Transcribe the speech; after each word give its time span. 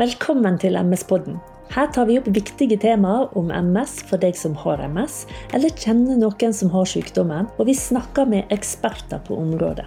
Velkommen 0.00 0.54
til 0.56 0.72
MS-podden. 0.72 1.34
Her 1.74 1.90
tar 1.92 2.06
vi 2.08 2.14
opp 2.16 2.28
viktige 2.32 2.78
temaer 2.80 3.26
om 3.36 3.50
MS 3.52 3.98
for 4.08 4.16
deg 4.22 4.38
som 4.40 4.54
har 4.56 4.80
MS, 4.86 5.26
eller 5.52 5.74
kjenner 5.76 6.16
noen 6.16 6.54
som 6.56 6.70
har 6.72 6.88
sykdommen, 6.88 7.50
og 7.60 7.68
vi 7.68 7.74
snakker 7.76 8.24
med 8.30 8.48
eksperter 8.56 9.20
på 9.26 9.36
området. 9.36 9.84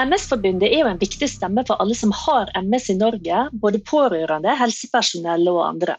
MS-forbundet 0.00 0.70
er 0.70 0.80
jo 0.80 0.88
en 0.94 1.02
viktig 1.02 1.28
stemme 1.28 1.66
for 1.68 1.76
alle 1.84 1.92
som 1.98 2.14
har 2.22 2.48
MS 2.56 2.88
i 2.94 2.96
Norge, 2.96 3.44
både 3.52 3.82
pårørende, 3.84 4.56
helsepersonell 4.56 5.44
og 5.52 5.60
andre. 5.66 5.98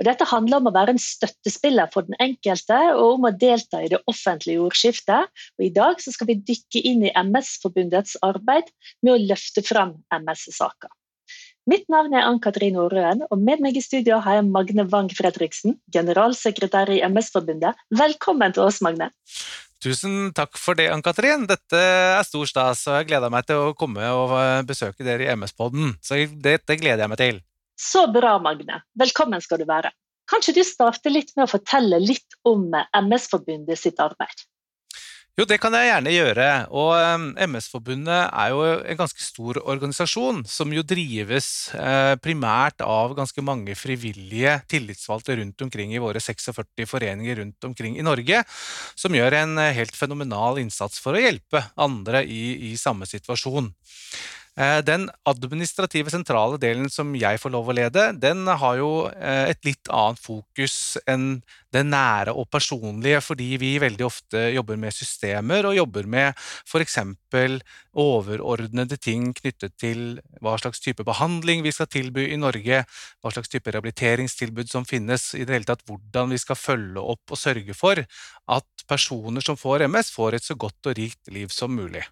Og 0.00 0.06
dette 0.08 0.24
handler 0.24 0.62
om 0.62 0.70
å 0.70 0.72
være 0.72 0.94
en 0.94 1.02
støttespiller 1.02 1.90
for 1.92 2.08
den 2.08 2.16
enkelte 2.24 2.76
og 2.94 3.18
om 3.18 3.26
å 3.28 3.34
delta 3.36 3.82
i 3.84 3.90
det 3.92 3.98
offentlige 4.08 4.62
ordskiftet. 4.64 5.28
Og 5.60 5.66
I 5.66 5.74
dag 5.76 6.00
skal 6.00 6.30
vi 6.30 6.38
dykke 6.40 6.80
inn 6.88 7.04
i 7.04 7.12
MS-forbundets 7.20 8.16
arbeid 8.24 8.70
med 9.04 9.12
å 9.12 9.20
løfte 9.28 9.60
fram 9.66 9.98
MS-saker. 10.16 10.88
Mitt 11.68 11.84
navn 11.92 12.16
er 12.16 12.24
Ann-Katrin 12.24 12.78
Aarøen, 12.80 13.20
og 13.28 13.42
med 13.44 13.60
meg 13.60 13.76
i 13.76 13.82
studio 13.84 14.22
har 14.24 14.38
jeg 14.38 14.46
Magne 14.48 14.86
Wang 14.88 15.10
Fredriksen, 15.12 15.76
generalsekretær 15.92 16.88
i 16.96 17.02
MS-forbundet. 17.04 17.76
Velkommen 17.92 18.56
til 18.56 18.64
oss, 18.64 18.80
Magne. 18.82 19.10
Tusen 19.84 20.32
takk 20.36 20.56
for 20.60 20.80
det, 20.80 20.88
Ann-Katrin. 20.94 21.44
Dette 21.48 21.84
er 21.84 22.24
stor 22.24 22.48
stas, 22.48 22.86
og 22.88 22.96
jeg 23.02 23.12
gleder 23.12 23.36
meg 23.36 23.44
til 23.52 23.68
å 23.68 23.76
komme 23.76 24.08
og 24.16 24.32
besøke 24.68 25.04
dere 25.04 25.28
i 25.28 25.36
MS-podden. 25.36 25.94
Så 26.00 26.24
dette 26.40 26.80
gleder 26.80 27.04
jeg 27.04 27.12
meg 27.12 27.20
til. 27.20 27.44
Så 27.80 28.04
bra, 28.12 28.36
Magne. 28.42 28.82
Velkommen 29.00 29.40
skal 29.40 29.62
du 29.62 29.64
være. 29.68 29.94
Kanskje 30.28 30.58
du 30.58 30.62
starter 30.66 31.12
litt 31.12 31.32
med 31.36 31.46
å 31.46 31.50
fortelle 31.50 31.98
litt 32.02 32.36
om 32.46 32.68
MS-forbundet 32.76 33.80
sitt 33.80 34.00
arbeid? 34.02 34.42
Jo, 35.38 35.46
det 35.48 35.56
kan 35.62 35.72
jeg 35.72 35.86
gjerne 35.88 36.12
gjøre. 36.12 36.46
Og 36.76 36.90
MS-forbundet 37.46 38.26
er 38.28 38.50
jo 38.52 38.64
en 38.66 38.98
ganske 38.98 39.24
stor 39.24 39.62
organisasjon, 39.62 40.42
som 40.44 40.74
jo 40.76 40.84
drives 40.84 41.70
eh, 41.72 42.16
primært 42.20 42.84
av 42.84 43.14
ganske 43.16 43.44
mange 43.46 43.72
frivillige 43.78 44.58
tillitsvalgte 44.68 45.38
rundt 45.40 45.64
omkring 45.64 45.94
i 45.96 46.02
våre 46.02 46.20
46 46.20 46.84
foreninger 46.90 47.40
rundt 47.40 47.70
omkring 47.70 47.96
i 47.96 48.04
Norge, 48.04 48.42
som 48.98 49.16
gjør 49.16 49.38
en 49.38 49.56
eh, 49.62 49.72
helt 49.78 49.96
fenomenal 49.96 50.60
innsats 50.60 51.00
for 51.00 51.16
å 51.16 51.24
hjelpe 51.24 51.64
andre 51.80 52.26
i, 52.28 52.74
i 52.74 52.76
samme 52.76 53.08
situasjon. 53.08 53.72
Eh, 54.58 54.80
den 54.82 55.06
administrative 55.30 56.10
sentrale 56.10 56.58
delen 56.58 56.88
som 56.90 57.12
jeg 57.14 57.38
får 57.38 57.52
lov 57.54 57.68
å 57.70 57.76
lede, 57.76 58.08
den 58.18 58.42
har 58.48 58.80
jo 58.80 58.90
eh, 59.12 59.52
et 59.52 59.62
litt 59.64 59.90
annet 59.94 60.18
fokus 60.18 60.98
enn 61.08 61.38
det 61.70 61.84
nære 61.86 62.34
og 62.34 62.48
personlige, 62.50 63.20
fordi 63.22 63.54
vi 63.62 63.70
veldig 63.78 64.04
ofte 64.08 64.42
jobber 64.50 64.80
med 64.82 64.96
systemer 64.96 65.70
og 65.70 65.78
jobber 65.78 66.10
med 66.10 66.34
f.eks. 66.66 66.98
overordnede 67.94 68.98
ting 68.98 69.30
knyttet 69.38 69.78
til 69.78 70.18
hva 70.42 70.58
slags 70.58 70.82
type 70.82 71.06
behandling 71.06 71.62
vi 71.62 71.70
skal 71.70 71.86
tilby 71.86 72.26
i 72.34 72.42
Norge, 72.42 72.82
hva 73.22 73.30
slags 73.30 73.54
type 73.54 73.70
rehabiliteringstilbud 73.70 74.70
som 74.72 74.84
finnes, 74.84 75.30
i 75.38 75.46
det 75.46 75.60
hele 75.60 75.70
tatt 75.70 75.86
hvordan 75.86 76.34
vi 76.34 76.42
skal 76.42 76.58
følge 76.58 77.10
opp 77.14 77.30
og 77.30 77.38
sørge 77.38 77.78
for 77.78 78.02
at 78.02 78.88
personer 78.90 79.46
som 79.46 79.56
får 79.56 79.86
MS, 79.86 80.10
får 80.10 80.40
et 80.40 80.50
så 80.50 80.58
godt 80.58 80.90
og 80.90 80.98
rikt 80.98 81.30
liv 81.30 81.54
som 81.54 81.70
mulig. 81.70 82.02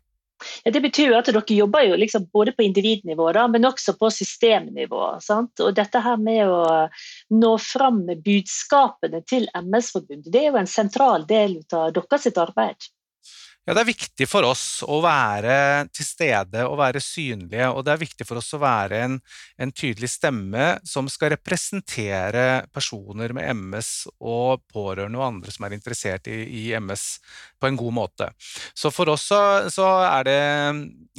Ja, 0.64 0.72
det 0.74 0.82
betyr 0.84 1.12
jo 1.12 1.18
at 1.18 1.30
dere 1.30 1.42
jobber 1.54 1.86
jo 1.86 1.96
liksom 1.98 2.28
både 2.32 2.52
på 2.56 2.64
individnivå, 2.66 3.30
da, 3.36 3.46
men 3.50 3.66
også 3.68 3.96
på 3.98 4.10
systemnivå. 4.14 5.02
Sant? 5.24 5.58
Og 5.64 5.74
dette 5.76 6.02
her 6.04 6.20
med 6.20 6.44
å 6.50 6.62
nå 7.34 7.54
fram 7.62 8.04
med 8.08 8.22
budskapene 8.26 9.22
til 9.28 9.48
MS-forbundet, 9.58 10.30
det 10.32 10.44
er 10.44 10.52
jo 10.52 10.60
en 10.62 10.70
sentral 10.70 11.26
del 11.28 11.58
av 11.74 11.92
deres 11.96 12.30
arbeid. 12.38 12.90
Ja, 13.68 13.74
Det 13.76 13.82
er 13.82 13.90
viktig 13.90 14.24
for 14.24 14.46
oss 14.48 14.80
å 14.80 15.02
være 15.04 15.84
til 15.92 16.06
stede 16.08 16.62
og 16.64 16.78
være 16.80 17.02
synlige. 17.04 17.66
Og 17.68 17.82
det 17.84 17.92
er 17.92 18.00
viktig 18.00 18.24
for 18.24 18.40
oss 18.40 18.48
å 18.56 18.62
være 18.62 19.00
en, 19.04 19.18
en, 19.60 19.72
tydelig 19.76 20.08
stemme 20.08 20.70
som 20.88 21.10
skal 21.12 21.34
representere 21.34 22.62
personer 22.72 23.34
med 23.36 23.44
MS 23.52 23.90
og 24.24 24.62
pårørende 24.72 25.20
og 25.20 25.26
andre 25.26 25.52
som 25.52 25.66
er 25.68 25.76
interessert 25.76 26.30
i, 26.32 26.38
i 26.48 26.62
MS, 26.80 27.04
på 27.60 27.68
en 27.68 27.76
god 27.76 27.96
måte. 27.98 28.30
Så 28.72 28.88
for 28.94 29.12
oss 29.12 29.26
så, 29.28 29.42
så, 29.68 29.90
er 30.06 30.24
det 30.24 30.40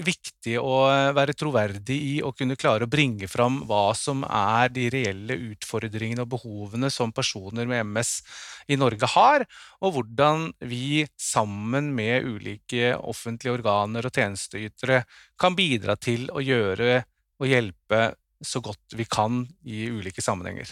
viktig 0.09 0.57
å 0.57 0.87
være 1.13 1.37
troverdig 1.37 1.99
i 2.15 2.15
å 2.25 2.33
kunne 2.33 2.57
klare 2.57 2.87
å 2.87 2.89
bringe 2.89 3.29
fram 3.29 3.61
hva 3.69 3.91
som 3.93 4.25
er 4.25 4.73
de 4.73 4.87
reelle 4.89 5.37
utfordringene 5.51 6.25
og 6.25 6.33
behovene 6.33 6.89
som 6.89 7.13
personer 7.13 7.69
med 7.69 7.85
MS 7.93 8.15
i 8.73 8.77
Norge 8.79 9.05
har, 9.13 9.45
og 9.85 9.93
hvordan 9.99 10.49
vi 10.65 11.05
sammen 11.19 11.93
med 11.93 12.25
ulike 12.25 12.38
offentlige 12.99 13.53
organer 13.53 14.05
og 14.05 14.15
tjenesteytere 14.15 15.03
kan 15.39 15.55
bidra 15.57 15.95
til 15.99 16.29
å 16.31 16.43
gjøre 16.43 17.03
og 17.39 17.47
hjelpe 17.47 18.03
så 18.41 18.61
godt 18.63 18.95
vi 18.95 19.05
kan 19.09 19.43
i 19.67 19.87
ulike 19.91 20.23
sammenhenger. 20.23 20.71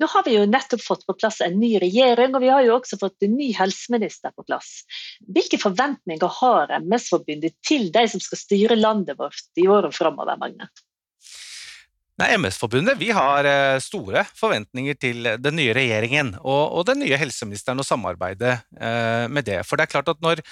Nå 0.00 0.08
har 0.12 0.24
vi 0.26 0.34
jo 0.36 0.44
nettopp 0.48 0.82
fått 0.84 1.06
på 1.08 1.16
plass 1.16 1.40
en 1.44 1.56
ny 1.60 1.72
regjering, 1.80 2.34
og 2.34 2.44
vi 2.44 2.50
har 2.52 2.64
jo 2.66 2.76
også 2.76 2.98
fått 3.00 3.24
en 3.24 3.36
ny 3.36 3.50
helseminister 3.56 4.34
på 4.36 4.44
plass. 4.44 4.82
Hvilke 5.24 5.60
forventninger 5.60 6.36
har 6.40 6.74
MS-forbundet 6.82 7.56
til 7.66 7.88
de 7.94 8.04
som 8.12 8.20
skal 8.20 8.42
styre 8.42 8.78
landet 8.78 9.18
vårt 9.20 9.60
i 9.60 9.66
årene 9.68 9.96
framover, 9.96 10.36
Magne? 10.40 10.68
Nei, 12.20 12.34
MS-forbundet 12.36 12.98
vi 13.00 13.06
har 13.16 13.46
eh, 13.48 13.78
store 13.80 14.26
forventninger 14.36 14.96
til 15.00 15.24
den 15.40 15.56
nye 15.56 15.72
regjeringen 15.72 16.34
og, 16.42 16.74
og 16.76 16.84
den 16.90 17.00
nye 17.00 17.16
helseministeren 17.16 17.80
og 17.80 17.86
samarbeidet 17.88 18.58
eh, 18.76 19.24
med 19.32 19.46
det. 19.48 19.62
For 19.64 19.80
det 19.80 19.86
er 19.86 19.92
klart 19.94 20.10
at 20.12 20.20
når, 20.20 20.42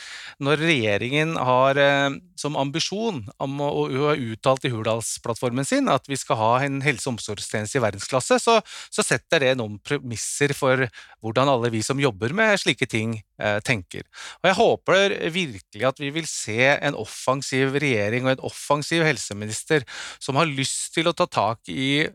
når 0.41 0.63
regjeringen 0.65 1.37
har 1.37 1.77
eh, 1.83 2.17
som 2.41 2.57
ambisjon 2.57 3.21
om 3.43 3.61
å, 3.61 3.69
har 4.09 4.23
uttalt 4.31 4.65
i 4.65 4.73
Hurdalsplattformen 4.73 5.67
sin 5.69 5.91
at 5.93 6.09
vi 6.09 6.17
skal 6.19 6.39
ha 6.41 6.51
en 6.65 6.81
helse- 6.85 7.09
og 7.09 7.19
omsorgstjeneste 7.19 7.81
i 7.81 7.85
verdensklasse, 7.85 8.39
så, 8.41 8.59
så 8.89 9.05
setter 9.05 9.45
det 9.45 9.55
noen 9.59 9.77
premisser 9.85 10.55
for 10.57 10.87
hvordan 11.25 11.51
alle 11.51 11.73
vi 11.75 11.83
som 11.85 12.01
jobber 12.01 12.33
med 12.37 12.57
slike 12.63 12.89
ting, 12.89 13.19
eh, 13.43 13.59
tenker. 13.67 14.07
Og 14.41 14.51
Jeg 14.51 14.59
håper 14.61 15.17
virkelig 15.35 15.87
at 15.91 16.01
vi 16.01 16.13
vil 16.15 16.29
se 16.31 16.61
en 16.77 16.97
offensiv 16.99 17.77
regjering 17.77 18.27
og 18.27 18.37
en 18.37 18.47
offensiv 18.49 19.05
helseminister 19.07 19.85
som 20.23 20.39
har 20.39 20.49
lyst 20.49 20.95
til 20.97 21.11
å 21.11 21.17
ta 21.17 21.27
tak 21.27 21.58
tak 21.59 21.75
i 21.75 22.09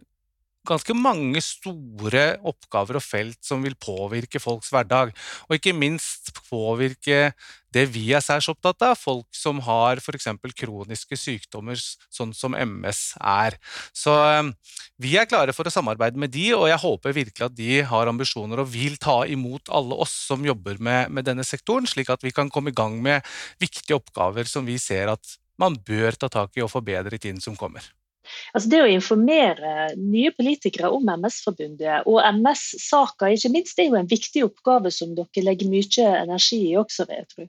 ganske 0.63 0.95
mange 0.95 1.41
store 1.43 2.37
oppgaver 2.47 2.95
og 2.95 3.03
felt 3.03 3.39
som 3.43 3.63
vil 3.65 3.75
påvirke 3.75 4.39
folks 4.39 4.69
hverdag, 4.71 5.11
og 5.47 5.57
ikke 5.57 5.73
minst 5.75 6.31
påvirke 6.47 7.33
det 7.73 7.83
vi 7.91 8.05
er 8.15 8.23
særs 8.23 8.47
opptatt 8.47 8.85
av, 8.85 8.95
folk 8.95 9.27
som 9.35 9.59
har 9.65 9.99
f.eks. 9.99 10.29
kroniske 10.55 11.17
sykdommer, 11.19 11.79
sånn 12.13 12.31
som 12.37 12.55
MS 12.55 13.01
er. 13.19 13.57
Så 13.91 14.13
ehm, 14.13 14.53
vi 15.01 15.17
er 15.19 15.27
klare 15.27 15.55
for 15.57 15.67
å 15.67 15.73
samarbeide 15.73 16.21
med 16.21 16.31
de, 16.31 16.51
og 16.55 16.67
jeg 16.69 16.79
håper 16.85 17.17
virkelig 17.17 17.47
at 17.49 17.57
de 17.57 17.81
har 17.89 18.11
ambisjoner 18.11 18.63
og 18.63 18.71
vil 18.71 18.95
ta 19.01 19.23
imot 19.25 19.73
alle 19.73 19.97
oss 20.05 20.13
som 20.29 20.45
jobber 20.45 20.79
med, 20.79 21.11
med 21.11 21.27
denne 21.27 21.43
sektoren, 21.43 21.89
slik 21.89 22.13
at 22.13 22.23
vi 22.23 22.31
kan 22.31 22.53
komme 22.53 22.71
i 22.71 22.77
gang 22.77 23.01
med 23.03 23.25
viktige 23.59 23.97
oppgaver 23.99 24.47
som 24.47 24.69
vi 24.69 24.77
ser 24.79 25.11
at 25.11 25.35
man 25.59 25.75
bør 25.75 26.15
ta 26.15 26.31
tak 26.31 26.55
i 26.55 26.63
og 26.63 26.71
forbedre 26.71 27.17
i 27.17 27.21
tiden 27.21 27.43
som 27.43 27.57
kommer. 27.57 27.83
Altså 28.53 28.69
det 28.71 28.81
å 28.83 28.89
informere 28.89 29.73
nye 29.97 30.33
politikere 30.35 30.91
om 30.93 31.07
MS-forbundet 31.15 32.09
og 32.09 32.19
MS-saker, 32.29 33.35
ikke 33.35 33.53
minst, 33.53 33.75
det 33.77 33.85
er 33.85 33.91
jo 33.91 33.99
en 33.99 34.11
viktig 34.11 34.45
oppgave 34.47 34.91
som 34.93 35.15
dere 35.17 35.45
legger 35.45 35.71
mye 35.71 36.09
energi 36.23 36.59
i 36.71 36.77
også, 36.79 37.07
vil 37.09 37.21
jeg 37.21 37.29
tro. 37.33 37.47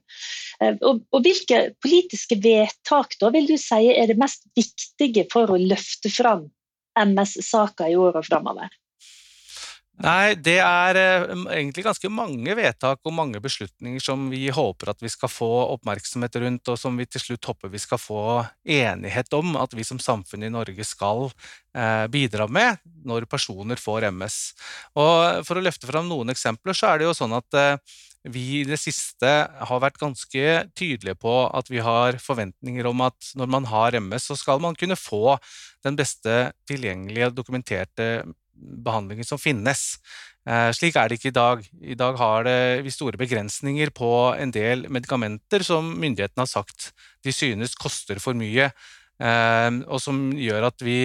Eh, 0.61 0.77
og, 0.81 1.03
og, 1.11 1.19
hvilke 1.25 1.61
politiske 1.83 2.39
vedtak 2.41 3.17
da 3.21 3.31
vil 3.35 3.49
du 3.49 3.57
si 3.61 3.91
er 3.91 4.09
det 4.11 4.19
mest 4.21 4.47
viktige 4.57 5.27
for 5.31 5.53
å 5.53 5.61
løfte 5.61 6.11
fram 6.13 6.49
MS-saker 6.99 7.91
i 7.91 7.99
åra 7.99 8.23
framover? 8.25 8.71
Nei, 10.03 10.35
det 10.35 10.57
er 10.59 10.97
eh, 10.99 11.21
egentlig 11.55 11.85
ganske 11.85 12.09
mange 12.11 12.51
vedtak 12.57 12.99
og 13.07 13.13
mange 13.15 13.39
beslutninger 13.39 14.03
som 14.03 14.25
vi 14.27 14.49
håper 14.51 14.91
at 14.91 14.99
vi 14.99 15.07
skal 15.11 15.31
få 15.31 15.47
oppmerksomhet 15.77 16.35
rundt, 16.43 16.67
og 16.67 16.79
som 16.81 16.99
vi 16.99 17.07
til 17.07 17.23
slutt 17.23 17.47
håper 17.47 17.71
vi 17.71 17.79
skal 17.79 18.01
få 18.01 18.23
enighet 18.67 19.31
om 19.39 19.55
at 19.61 19.71
vi 19.77 19.87
som 19.87 20.01
samfunn 20.03 20.43
i 20.43 20.51
Norge 20.51 20.83
skal 20.83 21.29
eh, 21.29 22.03
bidra 22.11 22.49
med 22.51 22.83
når 23.07 23.29
personer 23.31 23.79
får 23.79 24.09
MS. 24.11 24.39
Og 24.99 25.47
For 25.47 25.55
å 25.55 25.63
løfte 25.63 25.87
fram 25.87 26.11
noen 26.11 26.35
eksempler, 26.35 26.75
så 26.75 26.91
er 26.91 26.99
det 26.99 27.07
jo 27.07 27.15
sånn 27.15 27.39
at 27.39 27.55
eh, 27.55 27.97
vi 28.35 28.45
i 28.59 28.63
det 28.67 28.81
siste 28.81 29.31
har 29.47 29.83
vært 29.83 30.01
ganske 30.01 30.45
tydelige 30.75 31.15
på 31.21 31.33
at 31.55 31.69
vi 31.71 31.79
har 31.85 32.17
forventninger 32.19 32.87
om 32.89 33.05
at 33.05 33.35
når 33.39 33.51
man 33.53 33.71
har 33.71 33.95
MS, 33.95 34.27
så 34.27 34.35
skal 34.43 34.59
man 34.59 34.75
kunne 34.75 34.99
få 34.99 35.37
den 35.85 35.95
beste 35.95 36.49
tilgjengelige, 36.67 37.31
dokumenterte 37.37 38.25
behandlinger 38.55 39.27
som 39.27 39.41
finnes. 39.41 39.97
Eh, 40.47 40.69
slik 40.77 40.97
er 40.99 41.09
det 41.09 41.19
ikke 41.19 41.31
i 41.33 41.37
dag. 41.37 41.65
I 41.81 41.97
dag 41.99 42.19
har 42.19 42.49
vi 42.85 42.93
store 42.93 43.19
begrensninger 43.19 43.91
på 43.95 44.11
en 44.37 44.53
del 44.53 44.85
medikamenter 44.93 45.65
som 45.65 45.95
myndighetene 45.99 46.45
har 46.45 46.51
sagt 46.51 46.91
de 47.25 47.33
synes 47.33 47.75
koster 47.79 48.21
for 48.21 48.37
mye, 48.37 48.69
eh, 49.19 49.71
og 49.87 49.99
som 50.01 50.29
gjør 50.37 50.69
at 50.69 50.85
vi 50.85 50.99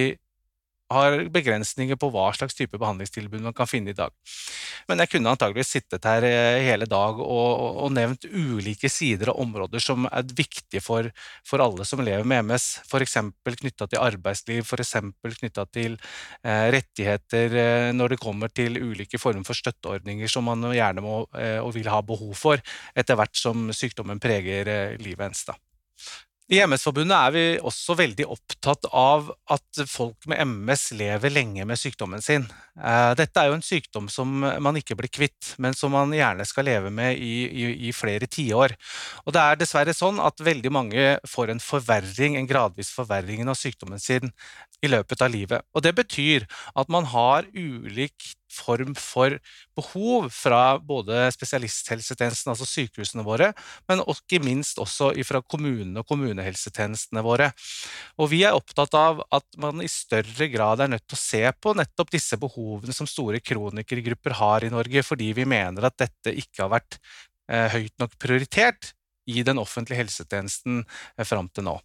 har 0.91 1.17
begrensninger 1.33 1.97
på 1.99 2.09
hva 2.13 2.29
slags 2.35 2.57
type 2.57 2.79
behandlingstilbud 2.79 3.43
man 3.43 3.55
kan 3.55 3.69
finne 3.69 3.93
i 3.93 3.97
dag. 3.97 4.13
Men 4.89 5.01
jeg 5.03 5.13
kunne 5.13 5.33
antageligvis 5.33 5.73
sittet 5.75 6.07
her 6.07 6.25
eh, 6.27 6.61
hele 6.65 6.87
dag 6.89 7.19
og, 7.21 7.51
og 7.85 7.93
nevnt 7.95 8.27
ulike 8.27 8.89
sider 8.91 9.31
og 9.33 9.41
områder 9.45 9.83
som 9.83 10.07
er 10.09 10.25
viktige 10.37 10.83
for, 10.83 11.09
for 11.47 11.63
alle 11.63 11.85
som 11.87 12.03
lever 12.03 12.27
med 12.27 12.45
MS, 12.49 12.67
f.eks. 12.87 13.17
knytta 13.61 13.87
til 13.91 14.01
arbeidsliv, 14.01 14.63
f.eks. 14.65 14.95
knytta 15.41 15.67
til 15.71 15.97
eh, 15.97 16.67
rettigheter 16.75 17.57
eh, 17.63 17.89
når 17.95 18.15
det 18.15 18.21
kommer 18.23 18.51
til 18.53 18.79
ulike 18.81 19.21
former 19.21 19.47
for 19.47 19.57
støtteordninger 19.57 20.31
som 20.31 20.47
man 20.49 20.71
gjerne 20.75 21.03
må 21.05 21.23
eh, 21.37 21.59
og 21.61 21.75
vil 21.77 21.91
ha 21.91 22.01
behov 22.05 22.35
for 22.37 22.61
etter 22.97 23.17
hvert 23.19 23.37
som 23.37 23.69
sykdommen 23.75 24.21
preger 24.21 24.69
eh, 24.71 24.99
livet 25.01 25.29
ens. 25.29 25.45
Da. 25.47 25.57
I 26.51 26.57
MS-forbundet 26.65 27.15
er 27.15 27.31
vi 27.31 27.43
også 27.63 27.95
veldig 27.95 28.25
opptatt 28.33 28.89
av 28.91 29.29
at 29.55 29.79
folk 29.87 30.25
med 30.27 30.41
MS 30.43 30.89
lever 30.99 31.31
lenge 31.31 31.63
med 31.63 31.79
sykdommen 31.79 32.19
sin. 32.19 32.43
Eh, 32.75 33.11
dette 33.15 33.39
er 33.39 33.47
jo 33.47 33.55
en 33.55 33.63
sykdom 33.63 34.09
som 34.11 34.33
man 34.43 34.75
ikke 34.75 34.97
blir 34.99 35.07
kvitt, 35.07 35.53
men 35.63 35.77
som 35.77 35.95
man 35.95 36.11
gjerne 36.11 36.43
skal 36.49 36.67
leve 36.67 36.91
med 36.91 37.15
i, 37.23 37.45
i, 37.47 37.69
i 37.87 37.93
flere 37.95 38.27
tiår. 38.27 38.75
Og 39.23 39.31
det 39.31 39.45
er 39.45 39.61
dessverre 39.61 39.95
sånn 39.95 40.19
at 40.19 40.43
veldig 40.43 40.73
mange 40.75 41.07
får 41.31 41.53
en 41.53 41.63
forverring, 41.63 42.35
en 42.35 42.51
gradvis 42.51 42.91
forverring 42.99 43.47
av 43.47 43.55
sykdommen 43.55 44.03
sin 44.03 44.35
i 44.83 44.91
løpet 44.91 45.23
av 45.23 45.31
livet. 45.31 45.63
Og 45.71 45.87
det 45.87 45.95
betyr 46.03 46.49
at 46.75 46.91
man 46.91 47.07
har 47.15 47.47
ulik 47.55 48.33
form 48.51 48.93
for 48.99 49.37
behov 49.77 50.29
fra 50.35 50.77
både 50.77 51.23
spesialisthelsetjenesten, 51.35 52.51
altså 52.53 52.67
sykehusene 52.67 53.25
våre, 53.25 53.51
men 53.89 54.03
ikke 54.11 54.41
minst 54.43 54.81
også 54.81 55.11
fra 55.27 55.41
kommunene 55.41 56.03
og 56.03 56.09
kommunehelsetjenestene 56.09 57.23
våre. 57.25 57.51
Og 58.19 58.31
vi 58.33 58.43
er 58.47 58.57
opptatt 58.57 58.95
av 58.97 59.23
at 59.31 59.47
man 59.61 59.83
i 59.83 59.89
større 59.91 60.49
grad 60.51 60.83
er 60.83 60.91
nødt 60.93 61.07
til 61.07 61.17
å 61.17 61.23
se 61.23 61.43
på 61.61 61.75
nettopp 61.77 62.13
disse 62.13 62.39
behovene 62.41 62.95
som 62.95 63.09
store 63.09 63.41
kronikergrupper 63.43 64.37
har 64.41 64.65
i 64.67 64.73
Norge, 64.73 65.05
fordi 65.07 65.31
vi 65.37 65.47
mener 65.49 65.87
at 65.87 65.99
dette 66.01 66.35
ikke 66.35 66.65
har 66.65 66.75
vært 66.75 66.99
eh, 67.51 67.69
høyt 67.75 67.95
nok 68.01 68.17
prioritert 68.21 68.93
i 69.29 69.43
den 69.47 69.61
offentlige 69.61 70.01
helsetjenesten 70.01 70.83
eh, 70.83 71.25
fram 71.27 71.49
til 71.53 71.67
nå. 71.69 71.77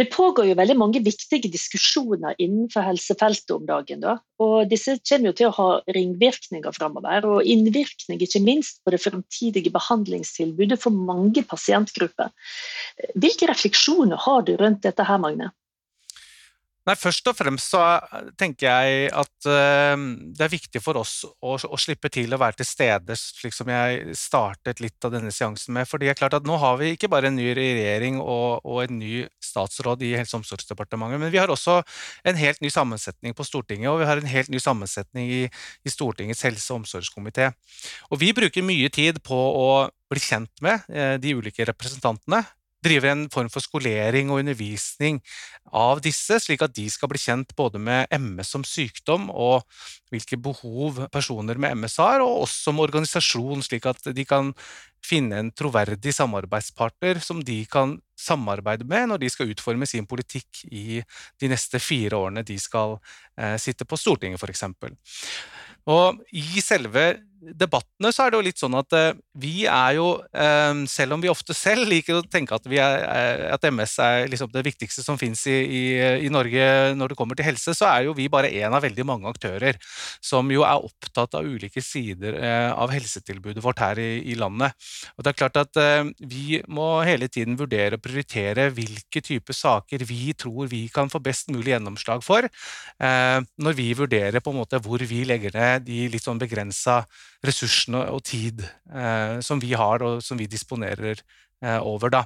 Det 0.00 0.06
pågår 0.08 0.46
jo 0.48 0.54
veldig 0.56 0.74
mange 0.80 1.00
viktige 1.04 1.50
diskusjoner 1.52 2.38
innenfor 2.40 2.86
helsefeltet 2.86 3.52
om 3.52 3.66
dagen. 3.68 4.00
Da. 4.00 4.14
og 4.40 4.70
Disse 4.70 4.94
kommer 5.04 5.28
jo 5.28 5.36
til 5.36 5.50
å 5.50 5.56
ha 5.58 5.66
ringvirkninger 5.92 6.72
framover, 6.72 7.26
og 7.28 7.44
innvirkning 7.44 8.22
ikke 8.24 8.40
minst 8.40 8.80
på 8.80 8.94
det 8.94 9.02
fremtidige 9.04 9.72
behandlingstilbudet 9.74 10.80
for 10.80 10.96
mange 10.96 11.44
pasientgrupper. 11.44 12.32
Hvilke 13.12 13.50
refleksjoner 13.52 14.24
har 14.24 14.46
du 14.48 14.54
rundt 14.56 14.80
dette, 14.88 15.04
her, 15.04 15.20
Magne? 15.20 15.50
Nei, 16.88 16.94
Først 16.96 17.26
og 17.28 17.36
fremst 17.36 17.74
så 17.74 17.80
tenker 18.40 18.70
jeg 18.70 19.10
at 19.12 19.48
uh, 19.48 20.00
det 20.32 20.44
er 20.46 20.52
viktig 20.52 20.80
for 20.80 20.96
oss 20.96 21.26
å, 21.28 21.58
å, 21.60 21.78
slippe 21.80 22.08
til 22.12 22.32
å 22.32 22.38
være 22.40 22.56
til 22.60 22.68
stede, 22.68 23.16
slik 23.20 23.52
som 23.52 23.68
jeg 23.68 24.14
startet 24.16 24.80
litt 24.80 25.04
av 25.04 25.12
denne 25.12 25.32
seansen 25.34 25.76
med. 25.76 25.88
fordi 25.88 26.08
det 26.08 26.14
er 26.14 26.20
klart 26.22 26.38
at 26.38 26.48
Nå 26.48 26.56
har 26.62 26.78
vi 26.80 26.94
ikke 26.94 27.10
bare 27.12 27.28
en 27.28 27.36
ny 27.36 27.50
regjering 27.56 28.16
og, 28.22 28.64
og 28.64 28.82
en 28.86 28.96
ny 28.98 29.26
statsråd 29.44 30.06
i 30.08 30.14
Helse- 30.16 30.38
og 30.38 30.40
omsorgsdepartementet, 30.40 31.20
men 31.20 31.32
vi 31.34 31.40
har 31.42 31.52
også 31.52 31.82
en 32.24 32.40
helt 32.40 32.64
ny 32.64 32.72
sammensetning 32.72 33.36
på 33.36 33.44
Stortinget, 33.44 33.90
og 33.92 34.00
vi 34.00 34.08
har 34.08 34.22
en 34.22 34.32
helt 34.32 34.52
ny 34.52 34.60
sammensetning 34.62 35.28
i, 35.28 35.42
i 35.84 35.92
Stortingets 35.92 36.46
helse- 36.48 36.72
og 36.72 36.80
omsorgskomité. 36.80 37.50
Og 38.08 38.22
vi 38.24 38.32
bruker 38.36 38.64
mye 38.64 38.88
tid 38.88 39.20
på 39.26 39.36
å 39.36 39.68
bli 40.10 40.22
kjent 40.22 40.64
med 40.64 40.88
eh, 40.88 41.18
de 41.22 41.36
ulike 41.36 41.68
representantene 41.68 42.42
driver 42.84 43.12
en 43.12 43.24
form 43.32 43.50
for 43.52 43.64
skolering 43.64 44.30
og 44.30 44.40
undervisning 44.42 45.20
av 45.76 46.00
disse, 46.04 46.38
slik 46.42 46.62
at 46.64 46.74
de 46.76 46.86
skal 46.90 47.10
bli 47.12 47.20
kjent 47.20 47.54
både 47.58 47.80
med 47.82 48.10
MS 48.16 48.52
som 48.56 48.64
sykdom 48.66 49.28
og 49.30 49.66
hvilke 50.10 50.38
behov 50.40 51.04
personer 51.12 51.60
med 51.60 51.76
MS 51.78 51.98
har, 52.02 52.24
og 52.24 52.46
også 52.46 52.74
med 52.74 52.88
organisasjon, 52.88 53.62
slik 53.66 53.86
at 53.90 54.10
de 54.16 54.26
kan 54.26 54.54
finne 55.04 55.38
en 55.40 55.50
troverdig 55.56 56.12
samarbeidspartner 56.12 57.20
som 57.24 57.40
de 57.44 57.62
kan 57.70 57.96
samarbeide 58.20 58.84
med 58.88 59.08
når 59.08 59.22
de 59.22 59.30
skal 59.32 59.52
utforme 59.52 59.88
sin 59.88 60.08
politikk 60.08 60.64
i 60.68 61.00
de 61.40 61.50
neste 61.50 61.80
fire 61.80 62.18
årene 62.18 62.44
de 62.44 62.58
skal 62.60 62.98
eh, 63.38 63.56
sitte 63.60 63.86
på 63.88 63.96
Stortinget, 63.96 64.42
f.eks. 64.42 64.66
Og 65.88 66.20
i 66.36 66.60
selve 66.60 67.06
debattene 67.40 68.10
så 68.12 68.24
er 68.24 68.32
det 68.32 68.38
jo 68.38 68.44
litt 68.44 68.60
sånn 68.60 68.76
at 68.78 68.94
uh, 68.96 69.12
vi 69.40 69.64
er 69.68 69.94
jo, 69.96 70.08
um, 70.34 70.82
selv 70.90 71.16
om 71.16 71.22
vi 71.22 71.30
ofte 71.32 71.54
selv 71.56 71.88
liker 71.88 72.18
å 72.18 72.24
tenke 72.28 72.56
at, 72.56 72.66
er, 72.68 73.04
uh, 73.04 73.44
at 73.56 73.64
MS 73.70 73.94
er 74.04 74.28
liksom 74.32 74.50
det 74.52 74.64
viktigste 74.66 75.04
som 75.04 75.18
fins 75.20 75.46
i, 75.48 75.56
i, 75.56 75.82
i, 76.26 76.30
Norge 76.32 76.94
når 76.98 77.12
det 77.12 77.18
kommer 77.18 77.38
til 77.38 77.48
helse, 77.48 77.74
så 77.76 77.88
er 77.88 78.06
jo 78.08 78.16
vi 78.16 78.28
bare 78.32 78.52
én 78.52 78.72
av 78.76 78.84
veldig 78.84 79.06
mange 79.08 79.30
aktører 79.30 79.78
som 80.24 80.50
jo 80.52 80.64
er 80.66 80.84
opptatt 80.84 81.38
av 81.38 81.46
ulike 81.46 81.82
sider 81.84 82.36
av 82.70 82.92
helsetilbudet 82.92 83.62
vårt 83.64 83.80
her 83.82 83.98
i, 84.00 84.10
i, 84.30 84.36
landet. 84.38 84.76
Og 85.16 85.24
det 85.24 85.32
er 85.32 85.38
klart 85.38 85.58
at 85.60 85.78
Vi 86.18 86.60
må 86.68 87.02
hele 87.06 87.28
tiden 87.32 87.56
vurdere 87.58 87.96
og 87.96 88.04
prioritere 88.04 88.68
hvilke 88.74 89.22
typer 89.24 89.56
saker 89.56 90.04
vi 90.08 90.32
tror 90.38 90.70
vi 90.70 90.84
kan 90.92 91.10
få 91.12 91.20
best 91.22 91.50
mulig 91.52 91.72
gjennomslag 91.74 92.22
for, 92.24 92.46
når 93.00 93.78
vi 93.78 93.90
vurderer 93.98 94.42
på 94.42 94.52
en 94.52 94.60
måte 94.60 94.80
hvor 94.82 95.02
vi 95.02 95.24
legger 95.28 95.54
ned 95.56 95.86
de 95.88 96.06
litt 96.12 96.26
sånn 96.26 96.40
begrensa 96.40 97.00
ressursene 97.46 98.06
og 98.12 98.24
tid 98.28 98.64
eh, 98.64 99.38
som 99.44 99.60
vi 99.62 99.72
har, 99.78 100.02
og 100.04 100.20
som 100.24 100.38
vi 100.40 100.48
disponerer 100.50 101.20
eh, 101.20 101.78
over. 101.78 102.12
Da. 102.12 102.24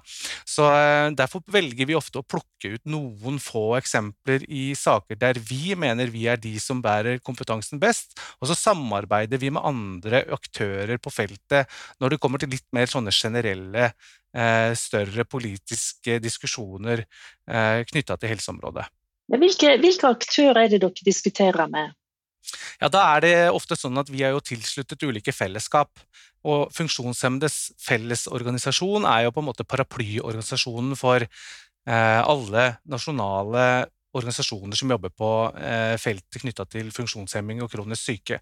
Så 0.49 0.66
eh, 0.72 1.11
Derfor 1.14 1.44
velger 1.55 1.88
vi 1.88 1.96
ofte 1.99 2.20
å 2.20 2.26
plukke 2.26 2.75
ut 2.75 2.84
noen 2.90 3.38
få 3.43 3.76
eksempler 3.78 4.46
i 4.49 4.66
saker 4.78 5.20
der 5.20 5.38
vi 5.38 5.76
mener 5.78 6.11
vi 6.12 6.26
er 6.31 6.40
de 6.40 6.56
som 6.62 6.82
bærer 6.84 7.22
kompetansen 7.22 7.82
best, 7.82 8.19
og 8.40 8.50
så 8.50 8.58
samarbeider 8.58 9.43
vi 9.43 9.52
med 9.55 9.64
andre 9.64 10.25
aktører 10.34 10.99
på 10.99 11.14
feltet 11.14 11.70
når 12.02 12.14
det 12.14 12.20
kommer 12.22 12.43
til 12.43 12.55
litt 12.56 12.69
mer 12.75 12.90
sånne 12.90 13.14
generelle, 13.14 13.93
større 14.75 15.22
politiske 15.31 16.16
diskusjoner 16.19 17.05
knytta 17.87 18.16
til 18.19 18.32
helseområdet. 18.32 18.88
Hvilke, 19.31 19.76
hvilke 19.78 20.11
aktører 20.11 20.64
er 20.64 20.72
det 20.72 20.81
dere 20.82 21.06
diskuterer 21.06 21.70
med? 21.70 21.94
Ja, 22.81 22.91
da 22.93 23.02
er 23.14 23.25
det 23.25 23.35
ofte 23.55 23.79
sånn 23.79 23.99
at 24.00 24.11
vi 24.12 24.25
er 24.26 24.35
jo 24.35 24.44
tilsluttet 24.44 25.02
ulike 25.06 25.35
fellesskap. 25.35 25.91
Og 26.44 26.69
Funksjonshemmedes 26.76 27.75
Fellesorganisasjon 27.81 29.06
er 29.08 29.26
jo 29.26 29.35
på 29.35 29.41
en 29.41 29.49
måte 29.49 29.64
paraplyorganisasjonen 29.69 30.96
for 31.00 31.25
eh, 31.25 32.20
alle 32.20 32.67
nasjonale 32.85 33.87
organisasjoner 34.14 34.79
som 34.79 34.93
jobber 34.94 35.11
på 35.11 35.31
eh, 35.58 35.94
feltet 36.00 36.43
knytta 36.43 36.67
til 36.70 36.91
funksjonshemming 36.94 37.62
og 37.64 37.73
kronisk 37.73 38.11
syke. 38.12 38.38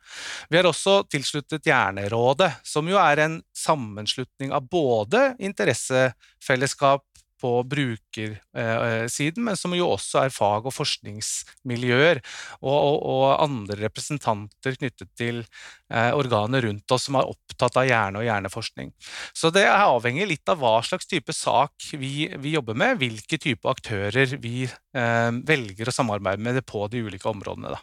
Vi 0.51 0.59
har 0.59 0.69
også 0.69 1.03
tilsluttet 1.11 1.67
Hjernerådet, 1.69 2.51
som 2.67 2.89
jo 2.91 2.99
er 3.01 3.25
en 3.25 3.39
sammenslutning 3.57 4.53
av 4.53 4.69
både 4.69 5.33
interessefellesskap 5.41 7.07
på 7.43 7.51
brukersiden, 7.67 9.43
men 9.45 9.59
som 9.59 9.75
jo 9.75 9.91
også 9.93 10.23
er 10.23 10.35
fag- 10.35 10.69
og 10.69 10.75
forskningsmiljøer 10.77 12.21
og, 12.61 12.77
og, 12.77 12.97
og, 13.03 13.27
andre 13.43 13.81
representanter 13.83 14.79
knyttet 14.79 15.11
til 15.19 15.43
eh, 15.43 16.13
organer 16.15 16.63
rundt 16.69 16.95
oss 16.95 17.09
som 17.09 17.19
er 17.19 17.31
opptatt 17.33 17.81
av 17.81 17.89
hjerne 17.89 18.23
og 18.23 18.29
hjerneforskning. 18.29 18.93
Så 19.35 19.51
det 19.55 19.67
avhenger 19.69 20.31
litt 20.31 20.49
av 20.53 20.63
hva 20.63 20.77
slags 20.87 21.11
type 21.11 21.35
sak 21.37 21.93
vi, 21.99 22.29
vi 22.39 22.57
jobber 22.57 22.79
med, 22.79 23.01
hvilke 23.03 23.41
type 23.43 23.69
aktører 23.69 24.39
vi 24.43 24.69
eh, 24.69 25.31
velger 25.53 25.91
å 25.91 25.97
samarbeide 25.97 26.43
med 26.43 26.63
på 26.69 26.87
de 26.93 27.03
ulike 27.09 27.31
områdene. 27.33 27.75
Da. 27.75 27.83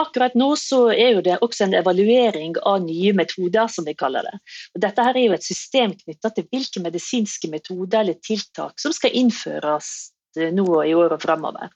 Akkurat 0.00 0.36
nå 0.38 0.48
er 0.94 1.16
jo 1.16 1.24
det 1.24 1.38
også 1.44 1.66
en 1.66 1.74
evaluering 1.76 2.54
av 2.66 2.80
nye 2.84 3.12
metoder, 3.16 3.68
som 3.68 3.84
vi 3.84 3.94
kaller 3.98 4.24
det. 4.24 4.38
Og 4.74 4.84
dette 4.84 5.04
er 5.04 5.18
jo 5.20 5.34
et 5.36 5.44
system 5.44 5.92
knyttet 5.98 6.36
til 6.36 6.46
hvilke 6.48 6.82
medisinske 6.84 7.50
metoder 7.52 8.00
eller 8.00 8.16
tiltak 8.24 8.80
som 8.80 8.94
skal 8.96 9.12
innføres 9.12 10.10
nå 10.36 10.64
og 10.64 10.86
i 10.86 10.94
året 10.94 11.20
framover. 11.22 11.68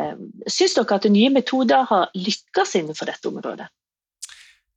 Ehm, 0.00 0.26
syns 0.50 0.74
dere 0.74 0.98
at 0.98 1.06
nye 1.12 1.30
metoder 1.30 1.86
har 1.90 2.10
lykkes 2.18 2.74
innenfor 2.80 3.10
dette 3.10 3.30
området? 3.30 3.68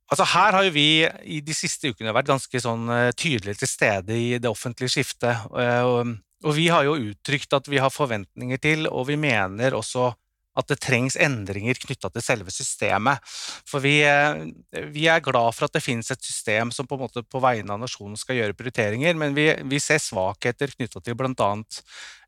Altså 0.08 0.24
her 0.24 0.54
har 0.56 0.70
vi 0.72 0.88
i 1.04 1.40
de 1.44 1.54
siste 1.56 1.90
ukene 1.92 2.14
vært 2.16 2.30
ganske 2.30 2.62
sånn 2.64 2.86
eh, 2.94 3.10
tydelig 3.12 3.58
til 3.60 3.68
stede 3.68 4.16
i 4.16 4.38
det 4.40 4.48
offentlige 4.48 4.94
skiftet. 4.94 5.50
Eh, 5.52 6.14
og 6.46 6.54
vi 6.54 6.68
har 6.70 6.86
jo 6.86 6.96
uttrykt 7.10 7.52
at 7.56 7.68
vi 7.68 7.80
har 7.82 7.92
forventninger 7.92 8.62
til, 8.62 8.86
og 8.88 9.08
vi 9.10 9.18
mener 9.20 9.74
også 9.76 10.12
at 10.58 10.70
det 10.70 10.80
trengs 10.82 11.16
endringer 11.20 11.78
knytta 11.78 12.10
til 12.12 12.24
selve 12.24 12.54
systemet. 12.54 13.22
For 13.68 13.84
vi, 13.84 14.00
eh, 14.06 14.44
vi, 14.92 15.06
er 15.10 15.24
glad 15.24 15.54
for 15.54 15.68
at 15.68 15.76
det 15.76 15.84
finnes 15.84 16.10
et 16.10 16.24
system 16.24 16.72
som 16.74 16.88
på, 16.88 16.98
en 16.98 17.06
måte 17.06 17.22
på 17.22 17.42
vegne 17.42 17.74
av 17.74 17.82
nasjonen 17.82 18.18
skal 18.18 18.40
gjøre 18.40 18.58
prioriteringer, 18.58 19.18
men 19.18 19.36
vi, 19.38 19.50
vi 19.70 19.82
ser 19.82 20.02
svakheter 20.02 20.74
knytta 20.74 21.04
til 21.04 21.18
bl.a. 21.18 21.52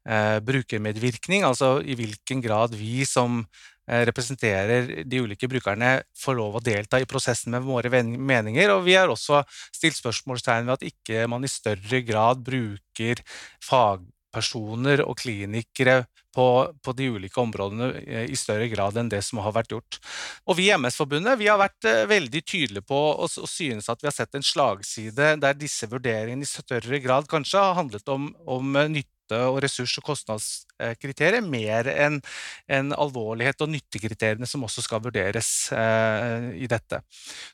Eh, 0.09 0.39
brukermedvirkning, 0.41 1.45
altså 1.45 1.75
i 1.85 1.93
hvilken 1.99 2.41
grad 2.41 2.73
vi 2.73 3.03
som 3.05 3.43
eh, 3.85 4.07
representerer 4.09 5.03
de 5.05 5.21
ulike 5.21 5.51
brukerne, 5.51 5.99
får 6.17 6.39
lov 6.39 6.57
å 6.57 6.63
delta 6.65 7.03
i 7.03 7.09
prosessen 7.11 7.53
med 7.53 7.67
våre 7.67 7.91
meninger. 8.01 8.73
Og 8.73 8.87
vi 8.87 8.97
har 8.97 9.13
også 9.13 9.43
stilt 9.77 9.99
spørsmålstegn 9.99 10.71
ved 10.71 10.79
at 10.79 10.89
ikke 10.89 11.27
man 11.29 11.45
i 11.45 11.53
større 11.53 12.01
grad 12.07 12.41
bruker 12.47 13.21
fag 13.67 14.09
fagpersoner 14.31 15.03
og 15.05 15.19
klinikere 15.19 16.07
på, 16.35 16.73
på, 16.83 16.93
de 16.93 17.11
ulike 17.11 17.41
områdene 17.41 17.91
eh, 18.07 18.31
i 18.31 18.37
større 18.37 18.69
grad 18.71 18.97
enn 18.97 19.09
det 19.11 19.23
som 19.23 19.39
har 19.43 19.53
vært 19.53 19.73
gjort. 19.73 19.99
Og 20.47 20.57
Vi 20.57 20.69
i 20.69 20.77
MS-forbundet 20.77 21.39
vi 21.39 21.49
har 21.49 21.59
vært 21.59 21.85
eh, 21.85 22.07
veldig 22.07 22.43
tydelige 22.45 22.87
på 22.87 23.01
å 23.19 23.29
synes 23.29 23.89
at 23.89 24.01
vi 24.01 24.07
har 24.07 24.15
sett 24.15 24.35
en 24.35 24.43
slagside 24.43 25.37
der 25.41 25.55
disse 25.59 25.87
vurderingene 25.91 26.43
i 26.43 26.47
større 26.47 27.01
grad 27.01 27.29
kanskje 27.29 27.59
har 27.59 27.75
handlet 27.75 28.09
om, 28.09 28.31
om 28.47 28.73
nytte 28.89 29.20
og 29.37 29.61
ressurs- 29.65 29.97
og 30.01 30.07
kostnadskriterier 30.07 31.45
mer 31.45 31.89
enn 31.91 32.19
en 32.71 32.95
alvorlighet 32.97 33.63
og 33.65 33.73
nyttekriteriene 33.75 34.49
som 34.49 34.65
også 34.67 34.85
skal 34.85 35.03
vurderes 35.05 35.51
eh, 35.77 36.51
i 36.65 36.69
dette. 36.71 37.03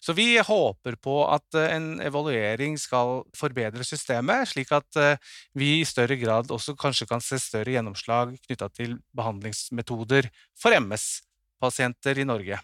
Så 0.01 0.17
vi 0.17 0.29
håper 0.39 0.99
på 1.03 1.19
at 1.29 1.59
eh, 1.59 1.75
en 1.77 2.01
evaluering 2.05 2.79
skal 2.81 3.25
forbedre 3.37 3.87
systemet, 3.87 4.53
slik 4.53 4.73
at 4.77 5.01
eh, 5.01 5.19
vi 5.57 5.81
i 5.81 5.89
større 5.89 6.19
grad 6.21 6.53
også 6.55 6.77
kanskje 6.79 7.09
kan 7.11 7.25
se 7.25 7.41
større 7.43 7.75
gjennomslag 7.77 8.37
knytta 8.47 8.71
til 8.75 8.97
behandlingsmetoder 9.17 10.31
for 10.59 10.77
MS-pasienter 10.77 12.23
i 12.23 12.29
Norge. 12.29 12.63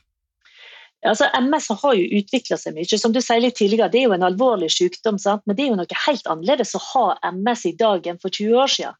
Altså, 1.02 1.26
MS 1.34 1.66
har 1.82 1.94
jo 1.98 2.18
utvikla 2.20 2.56
seg 2.60 2.76
mye. 2.76 2.98
Som 2.98 3.14
du 3.14 3.18
sier 3.22 3.42
litt 3.42 3.56
tidligere, 3.58 3.90
Det 3.90 4.00
er 4.00 4.06
jo 4.06 4.16
en 4.16 4.28
alvorlig 4.28 4.70
sykdom, 4.70 5.18
sant? 5.18 5.42
men 5.46 5.56
det 5.56 5.64
er 5.64 5.72
jo 5.72 5.78
noe 5.80 6.02
helt 6.06 6.26
annerledes 6.30 6.76
å 6.78 6.82
ha 6.92 7.06
MS 7.32 7.66
i 7.66 7.76
dag 7.78 8.06
enn 8.06 8.20
for 8.22 8.30
20 8.30 8.60
år 8.62 8.70
siden. 8.70 8.98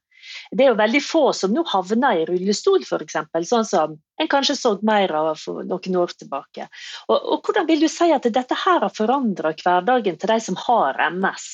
Det 0.50 0.64
er 0.64 0.72
jo 0.72 0.78
veldig 0.80 1.02
få 1.04 1.24
som 1.36 1.52
nå 1.54 1.64
havner 1.72 2.22
i 2.22 2.26
rullestol, 2.28 2.84
f.eks., 2.86 3.18
sånn 3.48 3.68
som 3.68 3.96
en 4.20 4.30
kanskje 4.30 4.56
så 4.58 4.76
mer 4.86 5.12
av 5.18 5.32
for 5.40 5.66
noen 5.66 5.98
år 6.02 6.14
tilbake. 6.18 6.68
Og, 7.08 7.16
og 7.16 7.42
Hvordan 7.42 7.68
vil 7.68 7.84
du 7.84 7.90
si 7.90 8.10
at 8.14 8.28
dette 8.28 8.58
her 8.64 8.84
har 8.84 8.96
forandra 8.96 9.54
hverdagen 9.58 10.18
til 10.18 10.34
de 10.34 10.40
som 10.40 10.58
har 10.66 11.00
MS? 11.10 11.50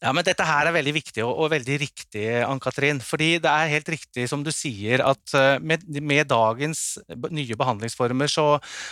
Ja, 0.00 0.14
men 0.16 0.24
Dette 0.24 0.46
her 0.48 0.64
er 0.64 0.72
veldig 0.72 0.94
viktig 0.96 1.20
og, 1.26 1.34
og 1.44 1.50
veldig 1.52 1.74
riktig, 1.82 2.22
Ann-Katrin. 2.46 3.02
fordi 3.04 3.34
det 3.44 3.50
er 3.50 3.72
helt 3.74 3.90
riktig 3.92 4.24
som 4.30 4.40
du 4.40 4.48
sier, 4.54 5.02
at 5.04 5.34
eh, 5.36 5.58
med, 5.60 5.84
med 6.00 6.30
dagens 6.30 6.96
nye 7.28 7.58
behandlingsformer 7.60 8.32
så, 8.32 8.46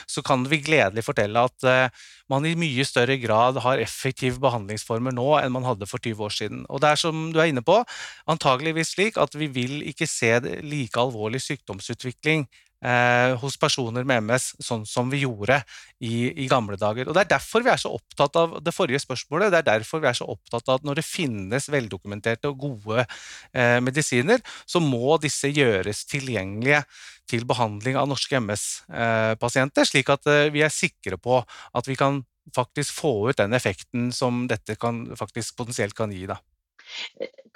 så, 0.05 0.21
kan 0.21 0.45
vi 0.51 0.61
gledelig 0.61 1.07
fortelle 1.07 1.47
at 1.49 1.65
uh, 1.65 2.05
man 2.29 2.45
i 2.45 2.53
mye 2.61 2.85
større 2.85 3.17
grad 3.23 3.57
har 3.65 3.81
effektive 3.81 4.37
behandlingsformer 4.43 5.17
nå 5.17 5.31
enn 5.39 5.55
man 5.55 5.65
hadde 5.65 5.89
for 5.89 5.97
20 6.05 6.29
år 6.29 6.37
siden. 6.43 6.63
Og 6.69 6.85
det 6.85 6.93
er 6.93 7.01
som 7.01 7.31
du 7.33 7.41
er 7.41 7.49
inne 7.55 7.65
på, 7.65 7.81
antageligvis 8.29 8.93
slik 8.99 9.17
at 9.17 9.33
vi 9.39 9.49
vil 9.49 9.81
ikke 9.89 10.11
se 10.11 10.35
like 10.61 11.01
alvorlig 11.01 11.41
sykdomsutvikling 11.41 12.45
eh, 12.85 13.35
hos 13.41 13.57
personer 13.61 14.07
med 14.07 14.23
MS, 14.25 14.51
sånn 14.63 14.85
som 14.89 15.11
vi 15.11 15.23
gjorde 15.25 15.61
i, 15.99 16.31
i, 16.31 16.47
gamle 16.51 16.79
dager. 16.81 17.09
Og 17.09 17.17
Det 17.17 17.25
er 17.25 17.33
derfor 17.35 17.65
vi 17.65 17.73
er 17.73 17.81
så 17.81 17.93
opptatt 17.97 18.39
av 18.39 18.59
det 18.65 18.75
forrige 18.75 19.03
spørsmålet. 19.03 19.53
Det 19.53 19.61
er 19.63 19.69
derfor 19.73 20.03
vi 20.03 20.11
er 20.11 20.19
så 20.19 20.29
opptatt 20.31 20.69
av 20.69 20.81
at 20.81 20.89
når 20.89 21.01
det 21.01 21.07
finnes 21.09 21.69
veldokumenterte 21.73 22.53
og 22.53 22.65
gode 22.65 23.05
eh, 23.05 23.79
medisiner, 23.85 24.43
så 24.67 24.83
må 24.85 25.19
disse 25.23 25.51
gjøres 25.51 26.05
tilgjengelige 26.11 26.85
til 27.29 27.45
behandling 27.49 27.99
av 28.01 28.09
norske 28.09 28.41
MS-pasienter, 28.41 29.85
eh, 29.85 29.91
slik 29.91 30.13
at 30.15 30.29
eh, 30.31 30.49
vi 30.55 30.65
er 30.65 30.73
sikre 30.73 31.21
på 31.21 31.43
at 31.43 31.91
vi 31.91 31.99
kan 31.99 32.23
faktisk 32.57 32.95
få 32.97 33.13
ut 33.29 33.41
den 33.41 33.53
effekten 33.57 34.09
som 34.15 34.47
dette 34.49 34.79
kan, 34.81 35.05
faktisk 35.19 35.59
potensielt 35.59 35.97
kan 35.97 36.13
gi. 36.15 36.25
Da. 36.31 36.39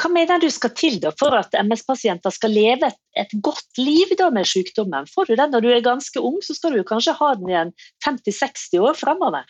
Hva 0.01 0.11
mener 0.13 0.43
du 0.43 0.49
skal 0.53 0.75
til 0.77 1.01
for 1.19 1.37
at 1.39 1.55
MS-pasienter 1.63 2.35
skal 2.35 2.55
leve 2.55 2.91
et, 2.91 3.01
et 3.25 3.35
godt 3.45 3.81
liv 3.81 4.15
med 4.33 4.49
sykdommen? 4.49 5.09
Får 5.09 5.31
du 5.31 5.37
den 5.39 5.53
når 5.55 5.65
du 5.65 5.73
er 5.73 5.85
ganske 5.85 6.21
ung, 6.21 6.39
så 6.43 6.57
skal 6.57 6.77
du 6.77 6.85
kanskje 6.87 7.17
ha 7.19 7.35
den 7.39 7.51
igjen 7.53 7.75
50-60 8.07 8.81
år 8.83 8.99
fremover. 8.99 9.49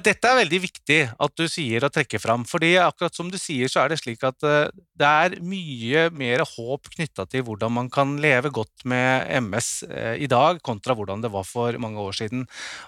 Dette 0.00 0.24
er 0.24 0.38
veldig 0.38 0.58
viktig 0.62 0.98
at 1.20 1.32
du 1.36 1.44
sier 1.52 1.84
og 1.84 1.92
trekker 1.92 2.20
fram. 2.20 2.46
fordi 2.48 2.78
akkurat 2.80 3.14
som 3.14 3.28
du 3.28 3.36
sier, 3.36 3.68
så 3.68 3.82
er 3.82 3.92
det 3.92 3.98
slik 4.00 4.22
at 4.24 4.40
eh, 4.48 4.70
det 4.96 5.08
er 5.08 5.36
mye 5.44 6.06
mer 6.16 6.46
håp 6.48 6.88
knytta 6.94 7.26
til 7.28 7.44
hvordan 7.44 7.74
man 7.76 7.90
kan 7.92 8.16
leve 8.16 8.48
godt 8.48 8.86
med 8.88 9.28
MS 9.44 9.82
eh, 9.90 10.16
i 10.24 10.30
dag, 10.32 10.62
kontra 10.64 10.96
hvordan 10.96 11.20
det 11.20 11.32
var 11.32 11.44
for 11.44 11.76
mange 11.76 12.00
år 12.00 12.16
siden. 12.16 12.46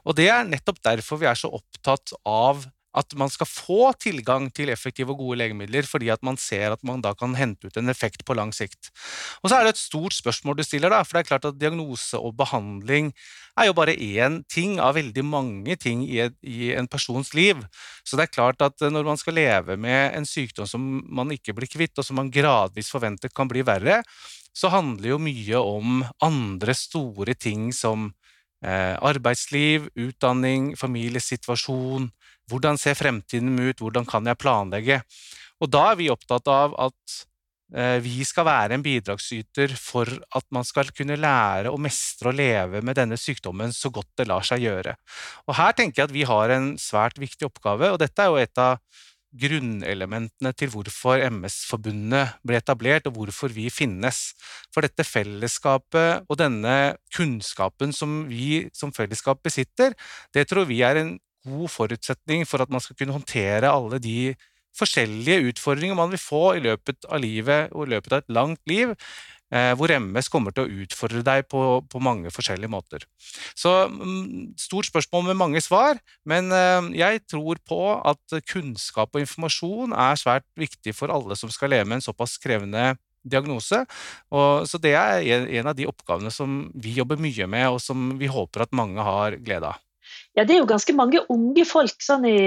Og 0.09 0.17
Det 0.17 0.31
er 0.33 0.49
nettopp 0.49 0.81
derfor 0.81 1.21
vi 1.21 1.29
er 1.29 1.37
så 1.37 1.53
opptatt 1.53 2.17
av 2.25 2.65
at 2.95 3.15
man 3.19 3.31
skal 3.33 3.49
få 3.51 3.93
tilgang 4.01 4.47
til 4.55 4.71
effektive 4.71 5.15
og 5.15 5.23
gode 5.23 5.41
legemidler, 5.43 5.87
fordi 5.89 6.11
at 6.15 6.23
man 6.27 6.39
ser 6.41 6.75
at 6.75 6.83
man 6.87 7.03
da 7.03 7.15
kan 7.19 7.35
hente 7.39 7.69
ut 7.69 7.79
en 7.81 7.91
effekt 7.91 8.25
på 8.27 8.37
lang 8.39 8.53
sikt. 8.55 8.93
Og 9.43 9.51
Så 9.51 9.57
er 9.57 9.65
det 9.65 9.75
et 9.75 9.83
stort 9.83 10.15
spørsmål 10.15 10.59
du 10.59 10.65
stiller, 10.67 10.91
da, 10.91 11.03
for 11.03 11.19
det 11.19 11.25
er 11.25 11.31
klart 11.33 11.49
at 11.51 11.59
diagnose 11.59 12.19
og 12.19 12.37
behandling 12.39 13.13
er 13.59 13.69
jo 13.69 13.77
bare 13.77 13.95
én 13.95 14.43
ting 14.51 14.79
av 14.83 14.95
veldig 14.99 15.25
mange 15.27 15.77
ting 15.77 16.05
i, 16.07 16.21
et, 16.27 16.37
i 16.43 16.73
en 16.75 16.89
persons 16.91 17.35
liv. 17.35 17.61
Så 18.05 18.19
det 18.19 18.29
er 18.29 18.35
klart 18.35 18.63
at 18.63 18.81
når 18.81 19.07
man 19.07 19.21
skal 19.21 19.39
leve 19.39 19.77
med 19.77 20.15
en 20.15 20.27
sykdom 20.27 20.67
som 20.71 21.03
man 21.05 21.31
ikke 21.35 21.55
blir 21.55 21.71
kvitt, 21.71 21.99
og 21.99 22.07
som 22.07 22.19
man 22.19 22.33
gradvis 22.35 22.91
forventer 22.95 23.33
kan 23.35 23.51
bli 23.51 23.63
verre, 23.67 24.03
så 24.55 24.71
handler 24.71 25.15
jo 25.15 25.23
mye 25.23 25.59
om 25.59 26.05
andre 26.23 26.75
store 26.79 27.35
ting 27.35 27.73
som 27.75 28.13
eh, 28.65 28.95
arbeidsliv, 29.03 29.89
utdanning, 29.99 30.75
familiesituasjon, 30.79 32.09
hvordan 32.51 32.81
ser 32.81 32.99
fremtiden 32.99 33.55
ut, 33.59 33.81
hvordan 33.81 34.09
kan 34.09 34.27
jeg 34.29 34.41
planlegge? 34.41 35.01
Og 35.63 35.71
da 35.73 35.91
er 35.93 36.01
vi 36.01 36.11
opptatt 36.13 36.49
av 36.51 36.75
at 36.87 37.17
eh, 37.75 37.99
vi 38.05 38.25
skal 38.27 38.47
være 38.49 38.77
en 38.77 38.85
bidragsyter 38.85 39.73
for 39.79 40.11
at 40.11 40.47
man 40.55 40.67
skal 40.67 40.91
kunne 40.97 41.19
lære 41.21 41.73
å 41.73 41.81
mestre 41.81 42.33
og 42.33 42.39
leve 42.41 42.83
med 42.85 42.99
denne 42.99 43.19
sykdommen 43.21 43.73
så 43.73 43.93
godt 43.95 44.11
det 44.21 44.29
lar 44.29 44.45
seg 44.47 44.67
gjøre. 44.67 44.97
Og 45.49 45.57
Her 45.59 45.73
tenker 45.77 46.03
jeg 46.03 46.11
at 46.11 46.17
vi 46.19 46.29
har 46.29 46.55
en 46.55 46.75
svært 46.81 47.21
viktig 47.23 47.49
oppgave, 47.49 47.95
og 47.95 48.01
dette 48.03 48.23
er 48.23 48.33
jo 48.33 48.41
et 48.43 48.65
av 48.65 48.79
grunnelementene 49.35 50.53
til 50.55 50.71
hvorfor 50.71 51.19
MS-forbundet 51.27 52.37
ble 52.47 52.59
etablert, 52.61 53.09
og 53.09 53.19
hvorfor 53.19 53.53
vi 53.55 53.67
finnes. 53.73 54.21
For 54.75 54.87
dette 54.87 55.07
fellesskapet 55.07 56.29
og 56.29 56.39
denne 56.39 56.95
kunnskapen 57.15 57.95
som 57.95 58.23
vi 58.31 58.69
som 58.77 58.95
fellesskap 58.95 59.43
besitter, 59.45 59.97
det 60.35 60.47
tror 60.51 60.69
vi 60.71 60.83
er 60.87 61.03
en 61.03 61.15
god 61.45 61.71
forutsetning 61.73 62.45
for 62.49 62.65
at 62.65 62.73
man 62.73 62.83
skal 62.83 62.97
kunne 62.99 63.17
håndtere 63.17 63.71
alle 63.71 64.01
de 64.03 64.35
forskjellige 64.75 65.53
utfordringer 65.53 65.99
man 65.99 66.11
vil 66.13 66.21
få 66.21 66.57
i 66.57 66.65
løpet 66.65 67.07
av 67.07 67.23
livet 67.23 67.73
og 67.75 67.87
i 67.87 67.95
løpet 67.95 68.13
av 68.13 68.23
et 68.23 68.35
langt 68.35 68.61
liv, 68.71 68.95
eh, 69.55 69.71
hvor 69.79 69.93
MS 69.95 70.31
kommer 70.33 70.55
til 70.55 70.67
å 70.67 70.83
utfordre 70.85 71.23
deg 71.27 71.47
på, 71.51 71.63
på 71.91 72.03
mange 72.03 72.33
forskjellige 72.35 72.73
måter. 72.73 73.07
Så 73.55 73.73
mm, 73.93 74.57
stort 74.59 74.91
spørsmål 74.91 75.29
med 75.31 75.41
mange 75.41 75.63
svar, 75.65 76.01
men 76.27 76.51
eh, 76.55 76.91
jeg 76.99 77.23
tror 77.31 77.63
på 77.69 77.81
at 78.03 78.39
kunnskap 78.51 79.15
og 79.15 79.23
informasjon 79.23 79.95
er 79.95 80.21
svært 80.21 80.49
viktig 80.59 80.97
for 80.97 81.15
alle 81.15 81.39
som 81.39 81.53
skal 81.55 81.75
leve 81.77 81.89
med 81.91 82.01
en 82.01 82.09
såpass 82.09 82.37
krevende 82.43 82.95
diagnose. 83.25 83.85
Og, 84.35 84.67
så 84.69 84.81
det 84.83 84.93
er 84.99 85.25
en 85.61 85.71
av 85.71 85.79
de 85.79 85.87
oppgavene 85.89 86.33
som 86.35 86.65
vi 86.75 86.99
jobber 86.99 87.21
mye 87.23 87.49
med, 87.49 87.71
og 87.73 87.81
som 87.81 88.13
vi 88.21 88.29
håper 88.29 88.67
at 88.67 88.77
mange 88.77 89.01
har 89.07 89.39
glede 89.41 89.71
av 89.71 89.81
ja, 90.35 90.45
det 90.45 90.57
er 90.57 90.61
jo 90.63 90.71
ganske 90.71 90.97
mange 90.97 91.23
unge 91.33 91.65
folk 91.69 92.03
sånn 92.03 92.27
i 92.29 92.39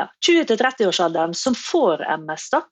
ja, 0.00 0.06
20-30-årsalderen 0.26 1.34
som 1.34 1.54
får 1.54 2.04
MS. 2.16 2.48
da. 2.52 2.62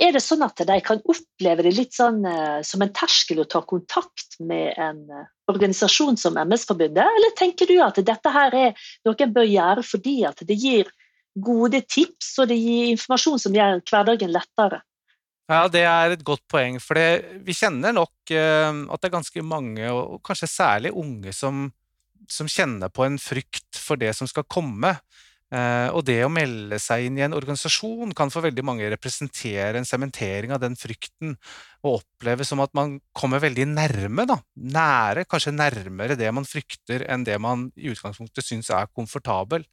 Er 0.00 0.14
det 0.14 0.22
sånn 0.24 0.44
at 0.46 0.62
de 0.66 0.78
kan 0.84 1.02
oppleve 1.04 1.66
det 1.66 1.74
litt 1.76 1.94
sånn 1.96 2.22
uh, 2.26 2.60
som 2.66 2.82
en 2.84 2.92
terskel 2.94 3.42
å 3.42 3.48
ta 3.50 3.62
kontakt 3.66 4.38
med 4.40 4.74
en 4.80 5.04
uh, 5.10 5.26
organisasjon 5.50 6.18
som 6.20 6.38
MS-forbundet, 6.40 7.04
eller 7.04 7.36
tenker 7.38 7.70
du 7.70 7.76
at 7.84 8.00
dette 8.00 8.34
her 8.34 8.56
er 8.58 8.88
noe 9.04 9.26
en 9.26 9.36
bør 9.36 9.48
gjøre 9.48 9.84
fordi 9.86 10.16
at 10.28 10.42
det 10.46 10.58
gir 10.58 10.90
gode 11.34 11.82
tips 11.90 12.36
og 12.42 12.50
det 12.50 12.58
gir 12.60 12.90
informasjon 12.94 13.40
som 13.42 13.56
gjør 13.56 13.80
hverdagen 13.90 14.34
lettere? 14.34 14.82
Ja, 15.50 15.66
Det 15.68 15.82
er 15.84 16.14
et 16.14 16.24
godt 16.24 16.46
poeng. 16.48 16.78
for 16.80 16.96
Vi 17.44 17.52
kjenner 17.52 17.92
nok 17.92 18.32
uh, 18.32 18.72
at 18.88 19.00
det 19.00 19.10
er 19.10 19.18
ganske 19.18 19.42
mange, 19.44 19.92
og 19.92 20.22
kanskje 20.24 20.50
særlig 20.50 20.94
unge, 20.94 21.32
som 21.36 21.68
som 22.30 22.48
kjenner 22.50 22.92
på 22.92 23.06
en 23.06 23.18
frykt 23.20 23.78
for 23.80 24.00
det 24.00 24.12
som 24.16 24.28
skal 24.30 24.46
komme. 24.50 24.94
Eh, 25.54 25.88
og 25.94 26.02
det 26.08 26.18
å 26.24 26.32
melde 26.32 26.80
seg 26.82 27.06
inn 27.06 27.18
i 27.20 27.24
en 27.26 27.36
organisasjon 27.36 28.14
kan 28.16 28.32
for 28.32 28.46
veldig 28.46 28.64
mange 28.66 28.88
representere 28.90 29.78
en 29.78 29.86
sementering 29.86 30.54
av 30.54 30.62
den 30.62 30.74
frykten, 30.78 31.36
og 31.84 32.00
oppleves 32.00 32.50
som 32.50 32.62
at 32.64 32.72
man 32.74 32.96
kommer 33.14 33.42
veldig 33.44 33.68
nærme, 33.74 34.24
da. 34.30 34.38
Nære, 34.56 35.26
kanskje 35.30 35.54
nærmere 35.54 36.16
det 36.18 36.32
man 36.34 36.48
frykter 36.48 37.04
enn 37.12 37.26
det 37.28 37.36
man 37.42 37.68
i 37.76 37.92
utgangspunktet 37.92 38.46
syns 38.46 38.72
er 38.72 38.90
komfortabel. 38.96 39.66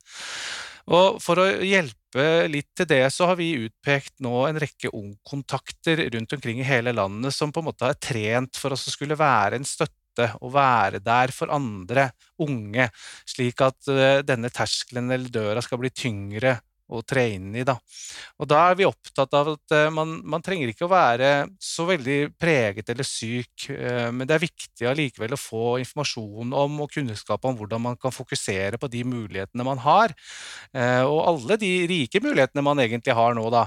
Og 0.91 1.21
for 1.21 1.39
å 1.39 1.47
hjelpe 1.63 2.25
litt 2.51 2.69
til 2.75 2.87
det, 2.89 3.05
så 3.13 3.29
har 3.29 3.37
vi 3.39 3.53
utpekt 3.67 4.17
nå 4.25 4.33
en 4.47 4.59
rekke 4.59 4.91
ungkontakter 4.97 6.03
rundt 6.11 6.33
omkring 6.35 6.59
i 6.59 6.67
hele 6.67 6.93
landet 6.95 7.35
som 7.35 7.53
på 7.53 7.61
en 7.61 7.69
måte 7.69 7.87
er 7.87 7.99
trent 8.01 8.59
for 8.59 8.75
oss 8.75 8.89
å 8.89 8.93
skulle 8.93 9.17
være 9.19 9.59
en 9.59 9.67
støtte 9.67 10.00
og 10.19 10.53
være 10.53 10.99
der 10.99 11.31
for 11.35 11.51
andre 11.53 12.09
unge, 12.39 12.89
slik 13.27 13.61
at 13.61 13.87
eh, 13.91 14.19
denne 14.25 14.49
terskelen 14.49 15.11
eller 15.11 15.29
døra 15.29 15.61
skal 15.61 15.81
bli 15.81 15.89
tyngre 15.89 16.59
å 16.91 17.01
tre 17.07 17.25
inn 17.35 17.51
i. 17.55 17.63
Da. 17.67 17.77
Og 18.41 18.49
da 18.49 18.61
er 18.69 18.77
vi 18.79 18.87
opptatt 18.87 19.33
av 19.37 19.53
at 19.55 19.75
uh, 19.75 19.87
man, 19.93 20.17
man, 20.27 20.43
trenger 20.43 20.71
ikke 20.71 20.87
å 20.87 20.91
være 20.91 21.31
så 21.61 21.85
veldig 21.89 22.33
preget 22.41 22.91
eller 22.91 23.07
syk, 23.07 23.67
uh, 23.69 24.09
men 24.13 24.27
det 24.27 24.35
er 24.35 24.43
viktig 24.43 24.89
allikevel 24.89 25.35
å 25.35 25.39
få 25.39 25.65
informasjon 25.83 26.55
om 26.57 26.83
og 26.83 26.91
kunnskap 26.93 27.47
om 27.47 27.57
hvordan 27.59 27.85
man 27.85 27.99
kan 28.01 28.13
fokusere 28.15 28.79
på 28.81 28.89
de 28.91 29.05
mulighetene 29.07 29.67
man 29.67 29.81
har. 29.83 30.15
Uh, 30.75 31.03
og 31.07 31.19
alle 31.31 31.59
de 31.61 31.71
rike 31.91 32.23
mulighetene 32.23 32.65
man 32.65 32.83
egentlig 32.83 33.15
har 33.17 33.35
nå, 33.37 33.47
da, 33.53 33.65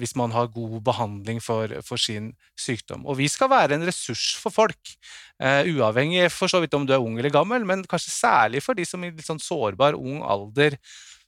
hvis 0.00 0.16
man 0.18 0.32
har 0.34 0.48
god 0.50 0.80
behandling 0.82 1.38
for, 1.42 1.70
for, 1.86 2.00
sin 2.02 2.32
sykdom. 2.58 3.04
Og 3.06 3.14
vi 3.20 3.28
skal 3.30 3.46
være 3.52 3.76
en 3.76 3.84
ressurs 3.86 4.32
for 4.42 4.50
folk, 4.50 4.94
uavhengig 5.38 6.24
for 6.34 6.50
så 6.50 6.58
vidt 6.58 6.74
om 6.74 6.82
du 6.88 6.90
er 6.96 7.04
ung 7.04 7.14
eller 7.20 7.30
gammel, 7.30 7.62
men 7.68 7.84
kanskje 7.86 8.10
særlig 8.10 8.64
for 8.64 8.74
de 8.74 8.88
som 8.88 9.04
i 9.06 9.12
litt 9.12 9.28
sånn 9.28 9.38
sårbar 9.38 9.94
ung 9.94 10.18
alder 10.26 10.74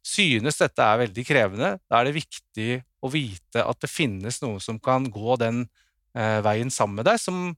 synes 0.02 0.58
dette 0.58 0.84
er 0.84 1.02
veldig 1.04 1.24
krevende, 1.26 1.72
da 1.88 2.00
er 2.00 2.08
det 2.08 2.18
viktig 2.18 2.82
å 3.02 3.10
vite 3.12 3.64
at 3.64 3.80
det 3.82 3.90
finnes 3.90 4.40
noen 4.42 4.60
som 4.62 4.78
kan 4.82 5.06
gå 5.10 5.36
den 5.40 5.64
eh, 6.18 6.38
veien 6.44 6.70
sammen 6.70 7.00
med 7.00 7.08
deg, 7.10 7.20
som 7.22 7.52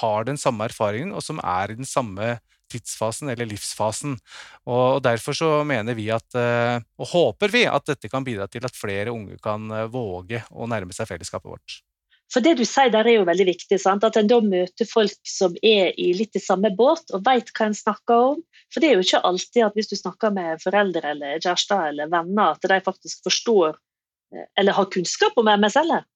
har 0.00 0.26
den 0.28 0.40
samme 0.40 0.68
erfaringen, 0.68 1.14
og 1.16 1.24
som 1.24 1.40
er 1.44 1.72
i 1.72 1.78
den 1.78 1.88
samme 1.88 2.36
tidsfasen 2.72 3.30
eller 3.30 3.48
livsfasen. 3.48 4.16
Og 4.66 5.02
Derfor 5.04 5.36
så 5.36 5.50
mener 5.68 5.96
vi 5.98 6.08
at, 6.14 6.26
eh, 6.34 6.80
og 6.98 7.12
håper 7.12 7.52
vi 7.52 7.66
at 7.70 7.86
dette 7.86 8.10
kan 8.12 8.24
bidra 8.26 8.48
til 8.50 8.66
at 8.66 8.76
flere 8.76 9.14
unge 9.14 9.38
kan 9.42 9.70
eh, 9.70 9.88
våge 9.92 10.42
å 10.50 10.68
nærme 10.70 10.96
seg 10.96 11.08
fellesskapet 11.12 11.52
vårt. 11.52 11.80
For 12.32 12.42
det 12.42 12.56
du 12.58 12.64
sier 12.66 12.90
der 12.90 13.06
er 13.06 13.20
jo 13.20 13.26
veldig 13.28 13.46
viktig, 13.48 13.78
sant? 13.80 14.04
at 14.04 14.16
en 14.18 14.28
da 14.30 14.40
møter 14.42 14.88
folk 14.90 15.14
som 15.30 15.54
er 15.62 15.92
i 16.00 16.10
litt 16.18 16.36
i 16.36 16.42
samme 16.42 16.72
båt 16.74 17.14
og 17.14 17.22
vet 17.28 17.52
hva 17.54 17.68
en 17.68 17.78
snakker 17.78 18.30
om. 18.32 18.40
For 18.74 18.82
det 18.82 18.90
er 18.90 18.98
jo 18.98 19.06
ikke 19.06 19.22
alltid 19.30 19.66
at 19.68 19.78
hvis 19.78 19.92
du 19.92 19.96
snakker 19.98 20.34
med 20.34 20.62
foreldre 20.64 21.14
eller 21.14 21.38
kjærester 21.38 21.92
eller 21.92 22.10
venner, 22.12 22.56
at 22.56 22.66
de 22.66 22.80
faktisk 22.88 23.22
forstår 23.28 23.76
eh, 24.34 24.48
eller 24.58 24.76
har 24.76 24.90
kunnskap 24.92 25.38
om 25.38 25.52
MS 25.54 25.78
heller. 25.78 26.06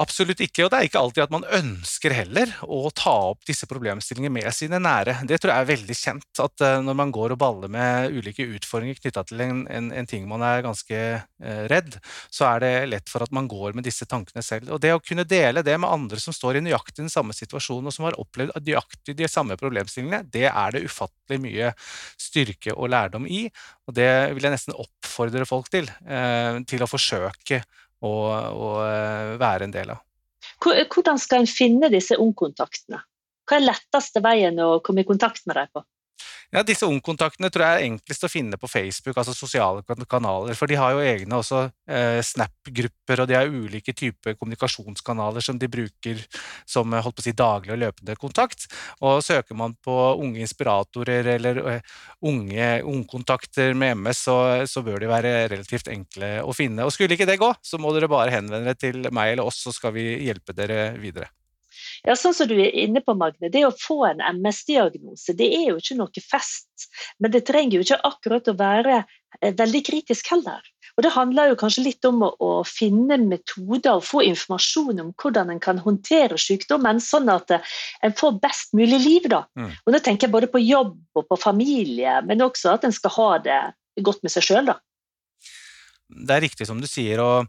Absolutt 0.00 0.40
ikke, 0.40 0.64
og 0.64 0.70
det 0.72 0.78
er 0.78 0.86
ikke 0.88 1.00
alltid 1.02 1.22
at 1.26 1.32
man 1.34 1.42
ønsker 1.52 2.14
heller 2.16 2.48
å 2.64 2.86
ta 2.96 3.12
opp 3.28 3.42
disse 3.44 3.66
problemstillingene 3.68 4.32
med 4.32 4.48
sine 4.56 4.78
nære. 4.80 5.18
Det 5.28 5.36
tror 5.36 5.52
jeg 5.52 5.64
er 5.66 5.68
veldig 5.68 5.96
kjent, 5.98 6.40
at 6.40 6.64
uh, 6.64 6.78
når 6.80 6.96
man 6.96 7.12
går 7.12 7.34
og 7.34 7.40
baller 7.42 7.68
med 7.72 8.16
ulike 8.16 8.46
utfordringer 8.56 8.96
knytta 8.96 9.26
til 9.28 9.42
en, 9.44 9.60
en, 9.68 9.90
en, 9.92 10.08
ting 10.08 10.24
man 10.30 10.40
er 10.48 10.64
ganske 10.64 11.02
uh, 11.20 11.60
redd, 11.68 11.98
så 12.32 12.48
er 12.54 12.64
det 12.64 12.72
lett 12.88 13.12
for 13.12 13.26
at 13.26 13.34
man 13.36 13.50
går 13.52 13.76
med 13.76 13.84
disse 13.84 14.08
tankene 14.08 14.40
selv. 14.46 14.72
Og 14.72 14.80
det 14.80 14.94
å 14.96 15.02
kunne 15.04 15.28
dele 15.28 15.60
det 15.66 15.76
med 15.76 15.92
andre 15.92 16.22
som 16.24 16.32
står 16.32 16.62
i 16.62 16.64
nøyaktig 16.64 17.02
den 17.02 17.12
samme 17.12 17.36
situasjonen, 17.36 17.92
og 17.92 17.96
som 17.98 18.08
har 18.08 18.16
opplevd 18.22 18.56
nøyaktig 18.64 19.18
de 19.20 19.28
samme 19.28 19.60
problemstillingene, 19.60 20.24
det 20.32 20.48
er 20.48 20.72
det 20.72 20.86
ufattelig 20.88 21.42
mye 21.44 21.74
styrke 22.16 22.72
og 22.72 22.94
lærdom 22.96 23.28
i, 23.28 23.44
og 23.84 24.00
det 24.00 24.10
vil 24.32 24.48
jeg 24.48 24.56
nesten 24.56 24.80
oppfordre 24.80 25.44
folk 25.44 25.68
til, 25.68 25.92
uh, 26.08 26.64
til 26.64 26.80
å 26.80 26.88
forsøke 26.88 27.60
å, 28.02 28.12
å 28.34 28.72
eh, 28.84 29.32
være 29.40 29.68
en 29.68 29.74
del 29.74 29.94
av. 29.94 30.02
Hvordan 30.62 31.18
skal 31.18 31.42
en 31.42 31.50
finne 31.50 31.90
disse 31.92 32.18
ungkontaktene? 32.20 33.00
Hva 33.48 33.58
er 33.58 33.66
letteste 33.66 34.22
veien 34.22 34.58
å 34.62 34.78
komme 34.84 35.02
i 35.02 35.08
kontakt 35.08 35.46
med 35.46 35.58
dem 35.58 35.70
på? 35.74 35.82
Ja, 36.52 36.60
Disse 36.68 36.84
ungkontaktene 36.84 37.48
tror 37.48 37.64
jeg 37.64 37.78
er 37.78 37.86
enklest 37.86 38.26
å 38.26 38.28
finne 38.28 38.58
på 38.60 38.68
Facebook, 38.68 39.16
altså 39.16 39.32
sosiale 39.32 39.80
kanaler. 40.04 40.52
For 40.58 40.68
de 40.68 40.76
har 40.76 40.92
jo 40.92 41.00
egne 41.00 41.38
også 41.38 41.62
eh, 41.88 42.18
Snap-grupper, 42.28 43.22
og 43.22 43.30
de 43.30 43.38
har 43.38 43.48
ulike 43.48 43.94
typer 43.96 44.36
kommunikasjonskanaler 44.36 45.40
som 45.40 45.56
de 45.56 45.70
bruker 45.72 46.20
som 46.68 46.92
holdt 46.92 47.16
på 47.16 47.24
å 47.24 47.26
si, 47.26 47.32
daglig 47.38 47.72
og 47.72 47.80
løpende 47.80 48.18
kontakt. 48.20 48.68
Og 49.00 49.24
søker 49.24 49.56
man 49.56 49.78
på 49.80 49.96
unge 50.20 50.44
inspiratorer 50.44 51.32
eller 51.38 51.64
eh, 51.72 51.98
unge 52.28 52.70
ungkontakter 52.84 53.72
med 53.72 53.96
MS, 54.04 54.24
så, 54.28 54.38
så, 54.68 54.84
bør 54.84 55.00
de 55.00 55.08
være 55.08 55.36
relativt 55.54 55.88
enkle 55.88 56.34
å 56.44 56.52
finne. 56.52 56.84
Og 56.84 56.92
skulle 56.92 57.16
ikke 57.16 57.32
det 57.32 57.40
gå, 57.40 57.48
så 57.64 57.80
må 57.80 57.96
dere 57.96 58.12
bare 58.12 58.34
henvende 58.36 58.66
dere 58.68 58.76
til 58.76 59.08
meg 59.08 59.38
eller 59.38 59.48
oss, 59.48 59.64
så 59.64 59.72
skal 59.72 59.96
vi 59.96 60.10
hjelpe 60.28 60.52
dere 60.52 60.90
videre. 61.00 61.32
Ja, 62.02 62.16
sånn 62.18 62.34
som 62.34 62.48
du 62.50 62.56
er 62.58 62.74
inne 62.82 62.98
på, 63.04 63.14
Magne. 63.14 63.50
Det 63.52 63.62
å 63.62 63.74
få 63.78 64.00
en 64.08 64.22
MS-diagnose 64.42 65.36
det 65.38 65.46
er 65.54 65.68
jo 65.70 65.78
ikke 65.78 65.98
noe 66.00 66.22
fest. 66.24 66.88
Men 67.22 67.30
det 67.34 67.44
trenger 67.46 67.78
jo 67.78 67.84
ikke 67.84 68.00
akkurat 68.08 68.48
å 68.50 68.56
være 68.58 68.96
eh, 69.04 69.52
veldig 69.58 69.82
kritisk 69.86 70.32
heller. 70.34 70.64
Og 70.96 71.06
Det 71.06 71.12
handler 71.14 71.52
jo 71.52 71.58
kanskje 71.60 71.84
litt 71.86 72.04
om 72.04 72.24
å, 72.26 72.32
å 72.42 72.50
finne 72.68 73.20
metoder 73.22 73.94
og 73.94 74.04
få 74.04 74.24
informasjon 74.26 75.00
om 75.04 75.12
hvordan 75.22 75.52
en 75.54 75.62
kan 75.62 75.78
håndtere 75.80 76.40
sykdommen, 76.40 77.00
sånn 77.00 77.30
at 77.32 77.54
eh, 77.54 77.76
en 78.02 78.16
får 78.18 78.40
best 78.42 78.74
mulig 78.76 78.98
liv. 79.04 79.28
da. 79.30 79.44
Mm. 79.54 79.70
Og 79.86 79.94
Nå 79.94 80.02
tenker 80.02 80.26
jeg 80.26 80.34
både 80.34 80.50
på 80.50 80.62
jobb 80.64 80.96
og 81.14 81.28
på 81.30 81.38
familie, 81.40 82.18
men 82.26 82.42
også 82.42 82.74
at 82.74 82.88
en 82.88 82.94
skal 82.94 83.14
ha 83.14 83.30
det 83.46 83.60
godt 84.02 84.26
med 84.26 84.34
seg 84.34 84.48
sjøl. 84.48 84.74
Det 86.12 86.34
er 86.34 86.44
riktig 86.44 86.66
som 86.68 86.82
du 86.82 86.90
sier. 86.90 87.22
og 87.22 87.46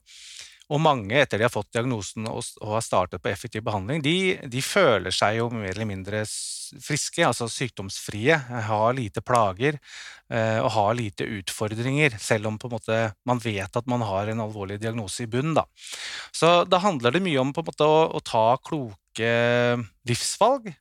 og 0.72 0.80
mange, 0.82 1.18
etter 1.20 1.40
de 1.40 1.46
har 1.46 1.52
fått 1.52 1.74
diagnosen 1.76 2.28
og, 2.30 2.44
har 2.64 2.84
startet 2.84 3.22
på 3.22 3.30
effektiv 3.32 3.66
behandling, 3.66 4.02
de, 4.04 4.16
de, 4.48 4.62
føler 4.64 5.14
seg 5.14 5.42
jo 5.42 5.50
mer 5.52 5.74
eller 5.74 5.90
mindre 5.90 6.24
friske, 6.24 7.22
altså 7.28 7.50
sykdomsfrie, 7.52 8.38
har 8.68 8.96
lite 8.96 9.22
plager 9.26 9.78
eh, 10.32 10.60
og 10.64 10.72
har 10.78 10.96
lite 10.98 11.28
utfordringer, 11.40 12.16
selv 12.22 12.50
om 12.50 12.60
måte, 12.72 13.02
man 13.28 13.42
vet 13.44 13.76
at 13.76 13.90
man 13.92 14.06
har 14.08 14.32
en 14.32 14.46
alvorlig 14.46 14.80
diagnose 14.82 15.26
i 15.26 15.30
bunnen. 15.30 15.58
Da. 15.60 15.68
Så 16.34 16.54
da 16.70 16.80
handler 16.82 17.14
det 17.14 17.26
mye 17.26 17.44
om 17.44 17.52
måte, 17.54 17.84
å, 17.84 18.08
å 18.16 18.24
ta 18.24 18.48
kloke 18.64 19.34
livsvalg. 20.08 20.72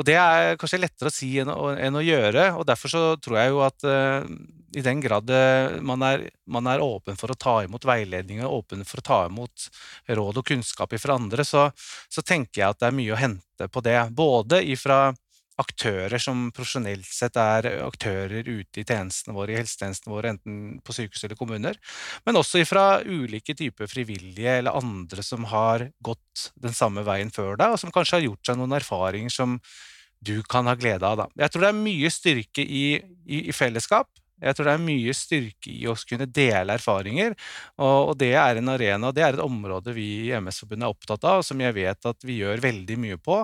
Og 0.00 0.06
det 0.08 0.16
er 0.16 0.56
kanskje 0.56 0.80
lettere 0.80 1.10
å 1.10 1.12
si 1.12 1.28
enn 1.42 1.50
å, 1.52 1.74
enn 1.76 1.98
å 1.98 2.00
gjøre, 2.00 2.46
og 2.56 2.64
derfor 2.68 2.92
så 2.92 3.02
tror 3.20 3.36
jeg 3.36 3.52
jo 3.52 3.58
at 3.66 3.84
uh, 3.84 4.24
i 4.72 4.84
den 4.86 5.02
grad 5.04 5.28
uh, 5.28 5.76
man, 5.84 6.00
er, 6.06 6.24
man, 6.48 6.70
er, 6.72 6.80
åpen 6.80 7.18
for 7.20 7.34
å 7.34 7.36
ta 7.36 7.58
imot 7.66 7.84
veiledning 7.84 8.40
åpen 8.46 8.86
for 8.88 9.02
å 9.02 9.04
ta 9.04 9.18
imot 9.28 9.68
råd 10.08 10.40
og 10.40 10.46
kunnskap 10.48 10.96
fra 10.96 11.18
andre, 11.20 11.44
så, 11.44 11.68
så, 12.08 12.24
tenker 12.24 12.62
jeg 12.62 12.72
at 12.72 12.80
det 12.80 12.88
er 12.88 12.96
mye 12.96 13.12
å 13.12 13.20
hente 13.20 13.68
på 13.68 13.84
det. 13.84 13.98
Både 14.16 14.62
ifra 14.64 15.10
aktører 15.60 16.20
som 16.22 16.48
profesjonelt 16.54 17.08
sett 17.08 17.36
er 17.40 17.68
aktører 17.84 18.46
ute 18.46 18.82
i 18.82 18.86
tjenestene 18.86 19.36
våre, 19.36 19.54
i 19.54 19.60
helsetjenestene 19.60 20.14
våre, 20.14 20.34
enten 20.34 20.80
på 20.84 20.96
sykehus 20.96 21.26
eller 21.26 21.38
kommuner, 21.38 21.78
men 22.26 22.40
også 22.40 22.64
fra 22.68 22.86
ulike 23.04 23.56
typer 23.58 23.90
frivillige 23.90 24.58
eller 24.60 24.78
andre 24.80 25.24
som 25.26 25.46
har 25.50 25.88
gått 26.04 26.50
den 26.60 26.76
samme 26.76 27.04
veien 27.06 27.32
før 27.34 27.56
deg, 27.60 27.74
og 27.74 27.82
som 27.82 27.92
kanskje 27.94 28.18
har 28.18 28.28
gjort 28.28 28.50
seg 28.50 28.60
noen 28.60 28.78
erfaringer 28.80 29.34
som 29.34 29.58
du 30.20 30.40
kan 30.44 30.68
ha 30.68 30.76
glede 30.76 31.06
av. 31.06 31.22
Da. 31.22 31.28
Jeg 31.46 31.52
tror 31.52 31.64
det 31.64 31.70
er 31.72 31.84
mye 31.84 32.10
styrke 32.12 32.64
i, 32.64 32.84
i, 33.24 33.44
i 33.48 33.56
fellesskap, 33.56 34.10
jeg 34.40 34.56
tror 34.56 34.70
det 34.70 34.74
er 34.74 34.84
mye 34.84 35.14
styrke 35.16 35.72
i 35.72 35.82
å 35.90 35.94
kunne 36.08 36.28
dele 36.32 36.76
erfaringer, 36.78 37.34
og, 37.84 38.14
det 38.20 38.32
er 38.40 38.60
en 38.60 38.72
arena, 38.72 39.12
det 39.12 39.24
er 39.24 39.36
et 39.36 39.44
område 39.44 39.92
vi 39.96 40.06
i 40.28 40.32
MS-forbundet 40.38 40.86
er 40.86 40.94
opptatt 40.94 41.26
av, 41.28 41.44
som 41.44 41.60
jeg 41.60 41.76
vet 41.76 42.08
at 42.08 42.24
vi 42.24 42.40
gjør 42.40 42.64
veldig 42.64 42.96
mye 43.04 43.20
på, 43.20 43.42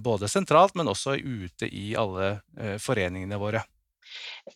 både 0.00 0.28
sentralt, 0.28 0.74
men 0.78 0.88
også 0.88 1.18
ute 1.20 1.68
i 1.68 1.90
alle 1.98 2.32
eh, 2.58 2.78
foreningene 2.80 3.38
våre. 3.40 3.64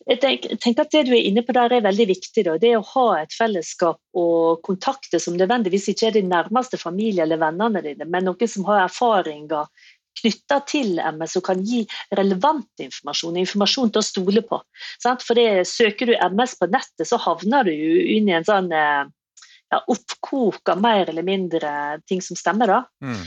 Jeg 0.09 0.19
tenker 0.19 0.83
at 0.83 0.91
Det 0.91 1.03
du 1.07 1.13
er 1.15 1.27
inne 1.29 1.43
på 1.45 1.53
der 1.55 1.73
er 1.77 1.83
veldig 1.85 2.07
viktig. 2.09 2.43
Da. 2.47 2.55
Det 2.59 2.73
å 2.77 2.85
ha 2.93 3.07
et 3.21 3.35
fellesskap 3.35 4.01
og 4.17 4.63
kontakter 4.65 5.21
som 5.21 5.37
nødvendigvis 5.37 5.87
ikke 5.93 6.09
er 6.09 6.17
de 6.17 6.25
nærmeste 6.27 6.79
familie 6.81 7.23
eller 7.23 7.39
vennene 7.41 7.83
dine, 7.85 8.07
men 8.09 8.27
noen 8.27 8.51
som 8.51 8.65
har 8.69 8.85
erfaringer 8.85 9.69
knytta 10.15 10.61
til 10.69 10.99
MS 11.03 11.35
og 11.39 11.45
kan 11.49 11.63
gi 11.67 11.81
relevant 12.15 12.83
informasjon, 12.83 13.39
informasjon 13.41 13.91
til 13.91 14.01
å 14.01 14.07
stole 14.09 14.43
på. 14.47 14.61
For 15.03 15.37
det, 15.37 15.65
Søker 15.67 16.11
du 16.11 16.15
MS 16.15 16.55
på 16.59 16.69
nettet, 16.71 17.07
så 17.09 17.19
havner 17.21 17.67
du 17.67 17.73
jo 17.73 18.05
inn 18.15 18.31
i 18.31 18.37
en 18.37 18.47
sånn 18.47 18.71
eh, 18.71 19.03
ja, 19.73 19.81
oppkok 19.81 20.71
av 20.71 20.79
mer 20.81 21.11
eller 21.11 21.25
mindre 21.27 21.73
ting 22.07 22.23
som 22.23 22.39
stemmer. 22.39 22.71
da. 22.71 22.79
Mm. 23.03 23.25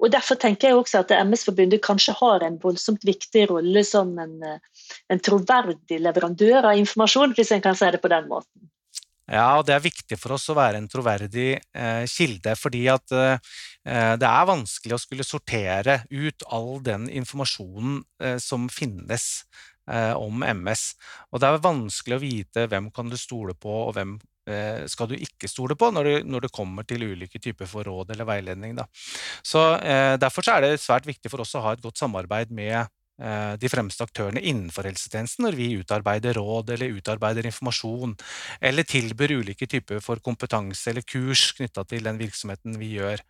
Og 0.00 0.10
Derfor 0.12 0.38
tenker 0.40 0.70
jeg 0.70 0.78
også 0.78 1.02
at 1.02 1.12
MS-forbundet 1.16 1.82
kanskje 1.84 2.14
har 2.18 2.44
en 2.46 2.60
voldsomt 2.62 3.04
viktig 3.04 3.48
rolle 3.50 3.84
som 3.84 4.12
en, 4.18 4.36
eh, 4.42 4.86
en 5.12 5.20
troverdig 5.20 6.00
leverandør 6.00 6.70
av 6.70 6.78
informasjon, 6.80 7.34
hvis 7.36 7.52
en 7.52 7.64
kan 7.64 7.76
si 7.78 7.90
det 7.92 8.00
på 8.02 8.12
den 8.12 8.28
måten. 8.30 8.70
Ja, 9.24 9.56
og 9.56 9.64
det 9.64 9.72
er 9.72 9.84
viktig 9.84 10.18
for 10.20 10.36
oss 10.36 10.50
å 10.52 10.56
være 10.56 10.82
en 10.82 10.88
troverdig 10.92 11.54
eh, 11.56 12.04
kilde, 12.10 12.52
fordi 12.60 12.82
at 12.92 13.14
eh, 13.16 13.54
det 14.20 14.28
er 14.28 14.50
vanskelig 14.50 14.98
å 14.98 15.00
skulle 15.00 15.24
sortere 15.24 16.02
ut 16.12 16.44
all 16.52 16.82
den 16.84 17.06
informasjonen 17.08 18.02
eh, 18.20 18.36
som 18.42 18.68
finnes 18.68 19.46
eh, 19.88 20.12
om 20.12 20.44
MS. 20.44 20.90
Og 21.32 21.40
det 21.40 21.48
er 21.48 21.64
vanskelig 21.64 22.18
å 22.18 22.24
vite 22.24 22.66
hvem 22.68 22.90
kan 22.92 23.08
du 23.08 23.16
stole 23.20 23.56
på, 23.56 23.72
og 23.88 23.96
hvem 23.96 24.18
skal 24.90 25.08
du 25.10 25.14
ikke 25.16 25.48
stole 25.50 25.76
på 25.78 25.88
når 25.94 26.10
det, 26.10 26.16
når 26.28 26.46
det, 26.46 26.52
kommer 26.54 26.84
til 26.88 27.02
ulike 27.02 27.40
typer 27.40 27.68
for 27.70 27.86
råd 27.88 28.12
eller 28.14 28.28
veiledning. 28.28 28.76
Da. 28.76 28.84
Så 29.42 29.62
eh, 29.80 30.16
Derfor 30.20 30.44
så 30.44 30.58
er 30.58 30.66
det 30.66 30.82
svært 30.82 31.08
viktig 31.08 31.32
for 31.32 31.44
oss 31.44 31.56
å 31.56 31.64
ha 31.64 31.72
et 31.74 31.82
godt 31.84 32.00
samarbeid 32.00 32.52
med 32.54 32.84
Eh, 33.14 33.52
de 33.62 33.68
fremste 33.70 34.02
aktørene 34.02 34.40
innenfor 34.42 34.88
helsetjenesten 34.88 35.44
når 35.46 35.54
vi 35.54 35.68
utarbeider 35.78 36.34
råd 36.34 36.72
eller 36.74 36.96
utarbeider 36.96 37.46
informasjon, 37.46 38.16
eller 38.58 38.86
tilbyr 38.90 39.36
ulike 39.38 39.68
typer 39.70 40.00
for 40.02 40.18
kompetanse 40.18 40.90
eller 40.90 41.06
kurs 41.06 41.52
knytta 41.54 41.84
til 41.86 42.08
den 42.08 42.18
virksomheten 42.18 42.74
vi 42.80 42.96
gjør. 42.96 43.22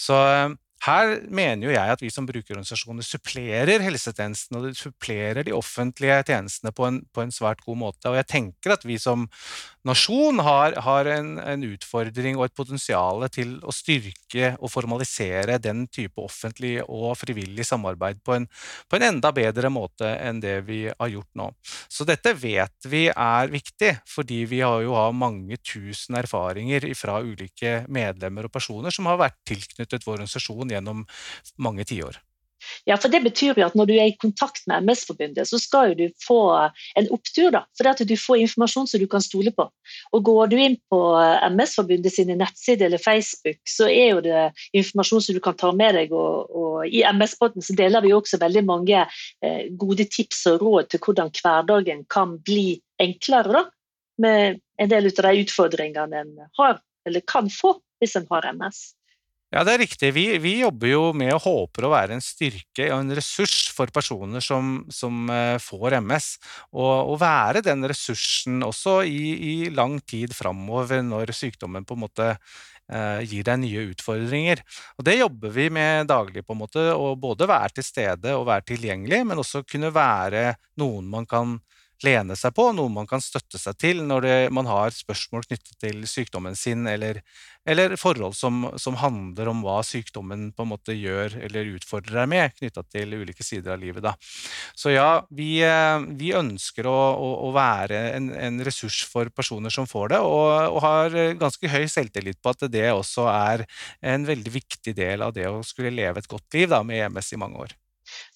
Så 0.00 0.16
eh, 0.30 0.54
her 0.86 1.12
mener 1.28 1.68
jo 1.68 1.74
jeg 1.74 1.92
at 1.96 2.02
vi 2.04 2.08
som 2.12 2.24
brukerorganisasjoner 2.28 3.04
supplerer 3.04 3.84
helsetjenesten 3.84 4.56
og 4.58 4.66
supplerer 4.76 5.44
de 5.44 5.54
offentlige 5.56 6.18
tjenestene 6.28 6.72
på 6.72 6.88
en, 6.88 7.02
på 7.12 7.24
en, 7.24 7.32
svært 7.34 7.60
god 7.64 7.80
måte. 7.80 8.08
Og 8.08 8.16
jeg 8.16 8.28
tenker 8.30 8.76
at 8.76 8.84
vi 8.88 8.96
som 9.02 9.26
nasjon 9.86 10.40
har, 10.42 10.74
har 10.82 11.08
en, 11.14 11.36
en, 11.38 11.64
utfordring 11.66 12.38
og 12.38 12.46
et 12.48 12.56
potensial 12.56 13.24
til 13.32 13.56
å 13.62 13.74
styrke 13.74 14.52
og 14.58 14.70
formalisere 14.72 15.58
den 15.62 15.84
type 15.92 16.20
offentlig 16.22 16.80
og 16.84 17.14
frivillig 17.20 17.66
samarbeid 17.68 18.20
på 18.26 18.36
en, 18.36 18.48
på 18.90 18.98
en, 18.98 19.06
enda 19.12 19.32
bedre 19.34 19.70
måte 19.72 20.10
enn 20.18 20.42
det 20.42 20.58
vi 20.66 20.82
har 20.90 21.12
gjort 21.12 21.30
nå. 21.38 21.48
Så 21.88 22.06
dette 22.08 22.34
vet 22.36 22.90
vi 22.90 23.06
er 23.12 23.52
viktig, 23.52 23.92
fordi 24.10 24.42
vi 24.50 24.62
har 24.64 24.82
jo 24.84 24.96
har 24.98 25.16
mange 25.16 25.58
tusen 25.62 26.18
erfaringer 26.18 26.88
fra 26.98 27.20
ulike 27.22 27.84
medlemmer 27.92 28.48
og 28.48 28.54
personer 28.54 28.94
som 28.94 29.08
har 29.10 29.20
vært 29.22 29.38
tilknyttet 29.46 30.06
vår 30.06 30.16
organisasjon 30.16 30.72
gjennom 30.74 31.04
mange 31.62 31.86
tiår. 31.88 32.18
Ja, 32.86 32.96
for 32.96 33.12
Det 33.12 33.22
betyr 33.24 33.58
jo 33.58 33.66
at 33.66 33.74
når 33.78 33.88
du 33.88 33.94
er 33.96 34.10
i 34.10 34.16
kontakt 34.20 34.62
med 34.66 34.84
MS-forbundet, 34.86 35.48
så 35.48 35.58
skal 35.58 35.92
jo 35.92 35.98
du 36.00 36.14
få 36.26 36.40
en 36.96 37.08
opptur. 37.14 37.50
da, 37.50 37.64
for 37.78 37.88
at 37.90 38.02
Du 38.06 38.16
får 38.16 38.42
informasjon 38.44 38.86
som 38.86 39.00
du 39.00 39.06
kan 39.06 39.22
stole 39.22 39.52
på. 39.52 39.68
Og 40.12 40.24
Går 40.24 40.46
du 40.52 40.56
inn 40.56 40.76
på 40.90 41.00
MS-forbundet 41.50 42.12
sine 42.12 42.36
nettsider 42.36 42.86
eller 42.86 43.02
Facebook, 43.02 43.58
så 43.68 43.88
er 43.88 44.10
jo 44.14 44.20
det 44.20 44.52
informasjon 44.72 45.22
som 45.22 45.34
du 45.34 45.40
kan 45.40 45.56
ta 45.56 45.72
med 45.72 45.94
deg. 45.94 46.12
Og, 46.12 46.50
og 46.50 46.86
I 46.86 47.04
MS-båten 47.12 47.62
så 47.62 47.76
deler 47.76 48.04
vi 48.04 48.14
også 48.14 48.40
veldig 48.42 48.64
mange 48.66 49.06
eh, 49.06 49.62
gode 49.78 50.08
tips 50.10 50.46
og 50.52 50.62
råd 50.62 50.90
til 50.90 51.02
hvordan 51.04 51.32
hverdagen 51.34 52.04
kan 52.10 52.38
bli 52.44 52.80
enklere. 53.02 53.52
da, 53.52 53.64
Med 54.18 54.60
en 54.80 54.88
del 54.88 55.10
av 55.10 55.26
de 55.26 55.42
utfordringene 55.44 56.22
en 56.22 56.36
har, 56.58 56.80
eller 57.06 57.20
kan 57.28 57.50
få 57.52 57.76
hvis 58.00 58.16
en 58.16 58.26
har 58.30 58.46
MS. 58.52 58.96
Ja, 59.54 59.62
det 59.62 59.76
er 59.76 59.82
riktig. 59.84 60.08
Vi, 60.10 60.24
vi, 60.42 60.56
jobber 60.64 60.90
jo 60.90 61.02
med 61.14 61.30
og 61.36 61.44
håper 61.44 61.86
å 61.86 61.92
være 61.92 62.16
en 62.16 62.24
styrke 62.24 62.88
og 62.90 62.98
en 62.98 63.14
ressurs 63.14 63.68
for 63.74 63.92
personer 63.94 64.42
som, 64.42 64.80
som 64.90 65.30
uh, 65.30 65.54
får 65.62 66.00
MS. 66.00 66.26
Og, 66.74 67.12
og, 67.12 67.14
være 67.22 67.62
den 67.62 67.86
ressursen 67.86 68.58
også 68.66 68.98
i, 69.06 69.20
i 69.36 69.54
lang 69.70 70.00
tid 70.02 70.34
framover 70.34 71.04
når 71.06 71.30
sykdommen 71.38 71.86
på 71.86 71.94
en 71.94 72.02
måte 72.02 72.28
uh, 72.34 73.22
gir 73.22 73.46
deg 73.46 73.62
nye 73.62 73.86
utfordringer. 73.92 74.64
Og 74.98 75.06
Det 75.06 75.14
jobber 75.20 75.54
vi 75.54 75.68
med 75.78 76.10
daglig, 76.10 76.42
på 76.42 76.56
en 76.56 76.62
måte, 76.64 76.88
å 76.98 77.14
både 77.14 77.46
være 77.46 77.78
til 77.78 77.86
stede 77.86 78.34
og 78.34 78.48
være 78.50 78.66
tilgjengelig, 78.74 79.22
men 79.30 79.44
også 79.44 79.62
kunne 79.62 79.94
være 79.94 80.56
noen 80.82 81.06
man 81.14 81.30
kan 81.30 81.60
lene 82.04 82.36
seg 82.36 82.52
på, 82.56 82.68
noe 82.76 82.92
man 82.92 83.08
kan 83.08 83.22
støtte 83.24 83.58
seg 83.60 83.76
til 83.80 84.02
når 84.04 84.26
det, 84.26 84.36
man 84.54 84.68
har 84.68 84.92
spørsmål 84.92 85.46
knyttet 85.46 85.76
til 85.80 86.02
sykdommen 86.08 86.56
sin, 86.58 86.84
eller, 86.90 87.22
eller 87.68 87.96
forhold 88.00 88.36
som, 88.36 88.66
som, 88.80 88.98
handler 89.00 89.48
om 89.52 89.62
hva 89.64 89.78
sykdommen 89.86 90.50
på 90.56 90.66
en 90.66 90.72
måte 90.74 90.96
gjør 90.96 91.38
eller 91.46 91.72
utfordrer 91.76 92.20
deg 92.20 92.30
med, 92.32 92.56
knytta 92.58 92.84
til 92.92 93.16
ulike 93.16 93.46
sider 93.46 93.76
av 93.76 93.80
livet. 93.80 94.04
Da. 94.04 94.14
Så 94.76 94.92
ja, 94.92 95.24
vi, 95.30 95.50
vi 96.20 96.34
ønsker 96.36 96.88
å, 96.90 96.98
å, 97.16 97.32
å 97.48 97.54
være 97.56 98.02
en, 98.18 98.30
en, 98.34 98.60
ressurs 98.66 99.02
for 99.08 99.32
personer 99.32 99.72
som 99.72 99.88
får 99.88 100.14
det, 100.16 100.20
og, 100.24 100.52
og, 100.74 100.82
har 100.84 101.18
ganske 101.40 101.72
høy 101.72 101.86
selvtillit 101.90 102.42
på 102.42 102.52
at 102.52 102.68
det 102.72 102.86
også 102.92 103.28
er 103.32 103.66
en 104.04 104.28
veldig 104.28 104.52
viktig 104.60 104.96
del 104.96 105.24
av 105.24 105.34
det 105.36 105.48
å 105.48 105.64
skulle 105.66 105.94
leve 105.94 106.20
et 106.20 106.30
godt 106.30 106.56
liv 106.56 106.70
da, 106.72 106.82
med 106.86 107.06
EMS 107.06 107.34
i 107.36 107.40
mange 107.40 107.66
år. 107.66 107.76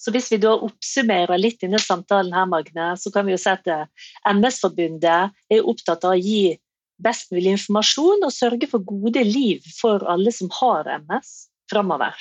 Så 0.01 0.13
hvis 0.15 0.31
vi 0.33 0.41
da 0.43 0.55
oppsummerer 0.57 1.41
litt 1.41 1.61
denne 1.63 1.81
samtalen 1.83 2.35
her, 2.35 2.49
Magne, 2.51 2.93
så 3.01 3.13
kan 3.15 3.27
vi 3.27 3.35
jo 3.35 3.41
si 3.41 3.53
at 3.53 3.69
eh, 3.71 3.87
MS-forbundet 4.33 5.37
er 5.53 5.71
opptatt 5.71 6.07
av 6.09 6.17
å 6.17 6.21
gi 6.21 6.57
best 7.01 7.33
mulig 7.33 7.55
informasjon 7.57 8.27
og 8.27 8.35
sørge 8.35 8.69
for 8.69 8.85
gode 8.85 9.23
liv 9.25 9.65
for 9.79 10.05
alle 10.11 10.33
som 10.37 10.51
har 10.61 10.91
MS 11.01 11.33
framover. 11.73 12.19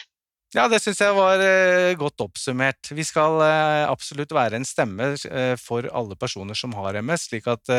Ja, 0.56 0.64
det 0.72 0.80
syns 0.82 1.02
jeg 1.04 1.14
var 1.14 1.44
eh, 1.46 1.94
godt 2.00 2.24
oppsummert. 2.26 2.90
Vi 2.96 3.06
skal 3.06 3.38
eh, 3.46 3.84
absolutt 3.90 4.32
være 4.34 4.58
en 4.58 4.66
stemme 4.66 5.12
for 5.62 5.86
alle 5.94 6.18
personer 6.18 6.58
som 6.58 6.74
har 6.80 6.98
MS, 7.04 7.28
slik 7.30 7.52
at 7.52 7.70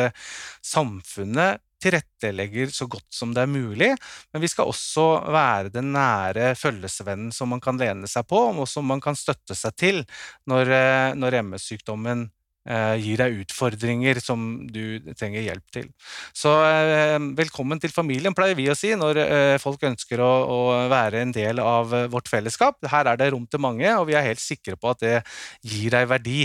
samfunnet 0.63 1.59
tilrettelegger 1.81 2.73
så 2.73 2.87
godt 2.91 3.07
som 3.13 3.33
det 3.35 3.45
er 3.45 3.51
mulig, 3.51 3.93
men 4.31 4.43
vi 4.43 4.49
skal 4.51 4.69
også 4.71 5.07
være 5.31 5.73
den 5.73 5.91
nære 5.95 6.53
følgesvennen 6.59 7.31
som 7.35 7.51
man 7.51 7.63
kan 7.63 7.79
lene 7.81 8.09
seg 8.09 8.27
på, 8.29 8.43
og 8.51 8.67
som 8.69 8.87
man 8.87 9.01
kan 9.03 9.17
støtte 9.17 9.57
seg 9.57 9.75
til 9.79 10.05
når, 10.49 10.71
eh, 10.75 11.09
når 11.17 11.39
MS-sykdommen 11.41 12.27
eh, 12.69 12.95
gir 13.01 13.21
deg 13.23 13.41
utfordringer 13.43 14.21
som 14.23 14.45
du 14.69 15.01
trenger 15.17 15.45
hjelp 15.47 15.75
til. 15.75 15.89
Så 16.37 16.53
eh, 16.67 17.17
velkommen 17.37 17.81
til 17.81 17.93
familien, 17.93 18.35
pleier 18.37 18.57
vi 18.59 18.69
å 18.71 18.77
si 18.77 18.93
når 18.97 19.23
folk 19.63 19.83
ønsker 19.91 20.23
å, 20.23 20.31
å, 20.45 20.61
være 20.91 21.25
en 21.25 21.35
del 21.35 21.61
av 21.63 21.93
vårt 22.13 22.31
fellesskap. 22.31 22.81
Her 22.93 23.13
er 23.13 23.21
det 23.21 23.31
rom 23.33 23.49
til 23.49 23.63
mange, 23.63 23.89
og 23.97 24.07
vi 24.11 24.17
er 24.19 24.29
helt 24.29 24.43
sikre 24.43 24.77
på 24.77 24.93
at 24.93 25.03
det 25.03 25.19
gir 25.65 25.93
deg 25.93 26.09
verdi 26.11 26.41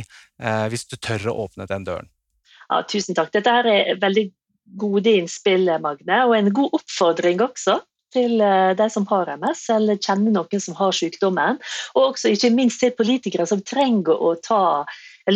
hvis 0.71 0.85
du 0.91 0.99
tør 1.01 1.31
å 1.33 1.41
åpne 1.47 1.65
den 1.71 1.87
døren. 1.87 2.11
Ja, 2.67 2.83
tusen 2.83 3.15
takk. 3.15 3.31
Dette 3.35 3.53
er 3.63 3.95
veldig 4.03 4.25
gode 4.79 5.13
innspill, 5.21 5.69
Magne, 5.83 6.23
og 6.27 6.35
en 6.37 6.53
god 6.55 6.81
oppfordring 6.81 7.43
også 7.45 7.81
til 8.15 8.41
eh, 8.41 8.73
de 8.79 8.87
som 8.93 9.07
har 9.11 9.31
MS, 9.37 9.67
eller 9.77 10.01
kjenner 10.01 10.35
noen 10.35 10.63
som 10.63 10.77
har 10.79 10.95
sykdommen. 10.97 11.61
Og 11.95 12.13
også 12.13 12.33
ikke 12.35 12.53
minst 12.55 12.83
til 12.83 12.95
politikere 12.97 13.47
som 13.49 13.63
trenger 13.67 14.17
å 14.17 14.35
ta 14.43 14.87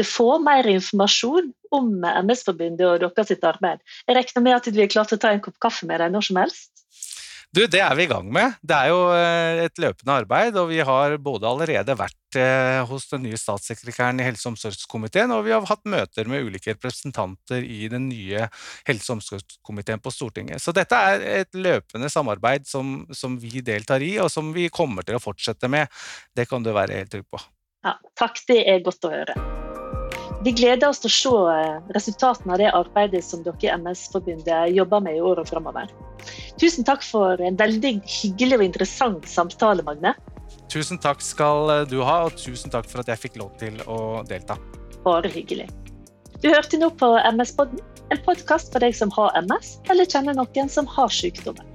få 0.07 0.37
mer 0.39 0.69
informasjon 0.71 1.51
om 1.75 1.89
MS-forbundet 2.07 2.87
og 2.87 3.17
deres 3.17 3.33
arbeid. 3.43 3.81
Jeg 4.07 4.17
regner 4.17 4.45
med 4.47 4.59
at 4.59 4.69
vi 4.71 4.85
er 4.85 4.93
klare 4.93 5.11
til 5.11 5.19
å 5.19 5.25
ta 5.25 5.33
en 5.35 5.43
kopp 5.43 5.59
kaffe 5.63 5.89
med 5.91 5.99
deg 6.03 6.15
når 6.15 6.29
som 6.29 6.39
helst? 6.39 6.80
Du, 7.51 7.65
Det 7.67 7.81
er 7.83 7.97
vi 7.99 8.05
i 8.07 8.11
gang 8.11 8.29
med. 8.31 8.53
Det 8.63 8.77
er 8.77 8.93
jo 8.93 8.99
eh, 9.11 9.65
et 9.65 9.81
løpende 9.83 10.15
arbeid. 10.23 10.55
og 10.55 10.69
Vi 10.71 10.79
har 10.87 11.17
både 11.19 11.49
allerede 11.49 11.97
vært 11.99 12.39
eh, 12.39 12.79
hos 12.87 13.09
den 13.11 13.25
nye 13.27 13.39
statssekretæren 13.41 14.23
i 14.23 14.27
helse- 14.29 14.47
og 14.47 14.53
omsorgskomiteen, 14.53 15.35
og 15.35 15.43
vi 15.49 15.51
har 15.57 15.67
hatt 15.67 15.83
møter 15.83 16.31
med 16.31 16.47
ulike 16.47 16.77
representanter 16.77 17.67
i 17.67 17.89
den 17.91 18.07
nye 18.13 18.47
helse- 18.87 19.11
og 19.11 19.19
omsorgskomiteen 19.19 19.99
på 19.99 20.15
Stortinget. 20.15 20.63
Så 20.63 20.71
dette 20.77 20.95
er 20.95 21.27
et 21.41 21.59
løpende 21.59 22.13
samarbeid 22.13 22.71
som, 22.71 23.01
som 23.11 23.35
vi 23.43 23.65
deltar 23.67 23.99
i, 24.07 24.13
og 24.23 24.31
som 24.31 24.55
vi 24.55 24.69
kommer 24.71 25.03
til 25.03 25.19
å 25.19 25.25
fortsette 25.25 25.67
med. 25.67 25.91
Det 26.31 26.47
kan 26.47 26.63
du 26.63 26.71
være 26.71 27.03
helt 27.03 27.11
trygg 27.11 27.27
på. 27.27 27.43
Ja, 27.83 27.97
takk, 28.15 28.39
det 28.47 28.63
er 28.63 28.87
godt 28.87 29.11
å 29.11 29.11
høre. 29.11 29.70
Vi 30.41 30.55
gleder 30.57 30.89
oss 30.89 31.03
til 31.03 31.11
å 31.11 31.13
se 31.13 31.31
eh, 31.53 31.81
resultatene 31.93 32.55
av 32.55 32.61
det 32.63 32.71
arbeidet 32.73 33.21
som 33.27 33.43
dere 33.45 33.61
i 33.61 33.69
MS-forbundet 33.75 34.73
jobber 34.73 35.03
med 35.05 35.19
i 35.19 35.21
årene 35.21 35.45
framover. 35.45 35.91
Tusen 36.61 36.87
takk 36.89 37.05
for 37.05 37.41
en 37.45 37.59
veldig 37.61 37.93
hyggelig 38.09 38.57
og 38.57 38.65
interessant 38.65 39.29
samtale, 39.29 39.85
Magne. 39.85 40.15
Tusen 40.73 41.01
takk 41.03 41.21
skal 41.25 41.85
du 41.91 41.99
ha, 42.07 42.23
og 42.25 42.41
tusen 42.41 42.73
takk 42.73 42.89
for 42.89 43.03
at 43.03 43.13
jeg 43.13 43.21
fikk 43.27 43.37
lov 43.43 43.53
til 43.61 43.77
å 43.85 44.23
delta. 44.29 44.57
Bare 45.05 45.29
hyggelig. 45.29 45.69
Du 46.41 46.49
hørte 46.49 46.81
nå 46.81 46.89
på 46.97 47.13
MS-podden, 47.35 47.85
en 48.09 48.25
podkast 48.25 48.73
for 48.73 48.81
deg 48.81 48.97
som 48.97 49.13
har 49.19 49.37
MS, 49.45 49.77
eller 49.93 50.09
kjenner 50.09 50.41
noen 50.41 50.73
som 50.73 50.89
har 50.89 51.13
sykdommen. 51.13 51.70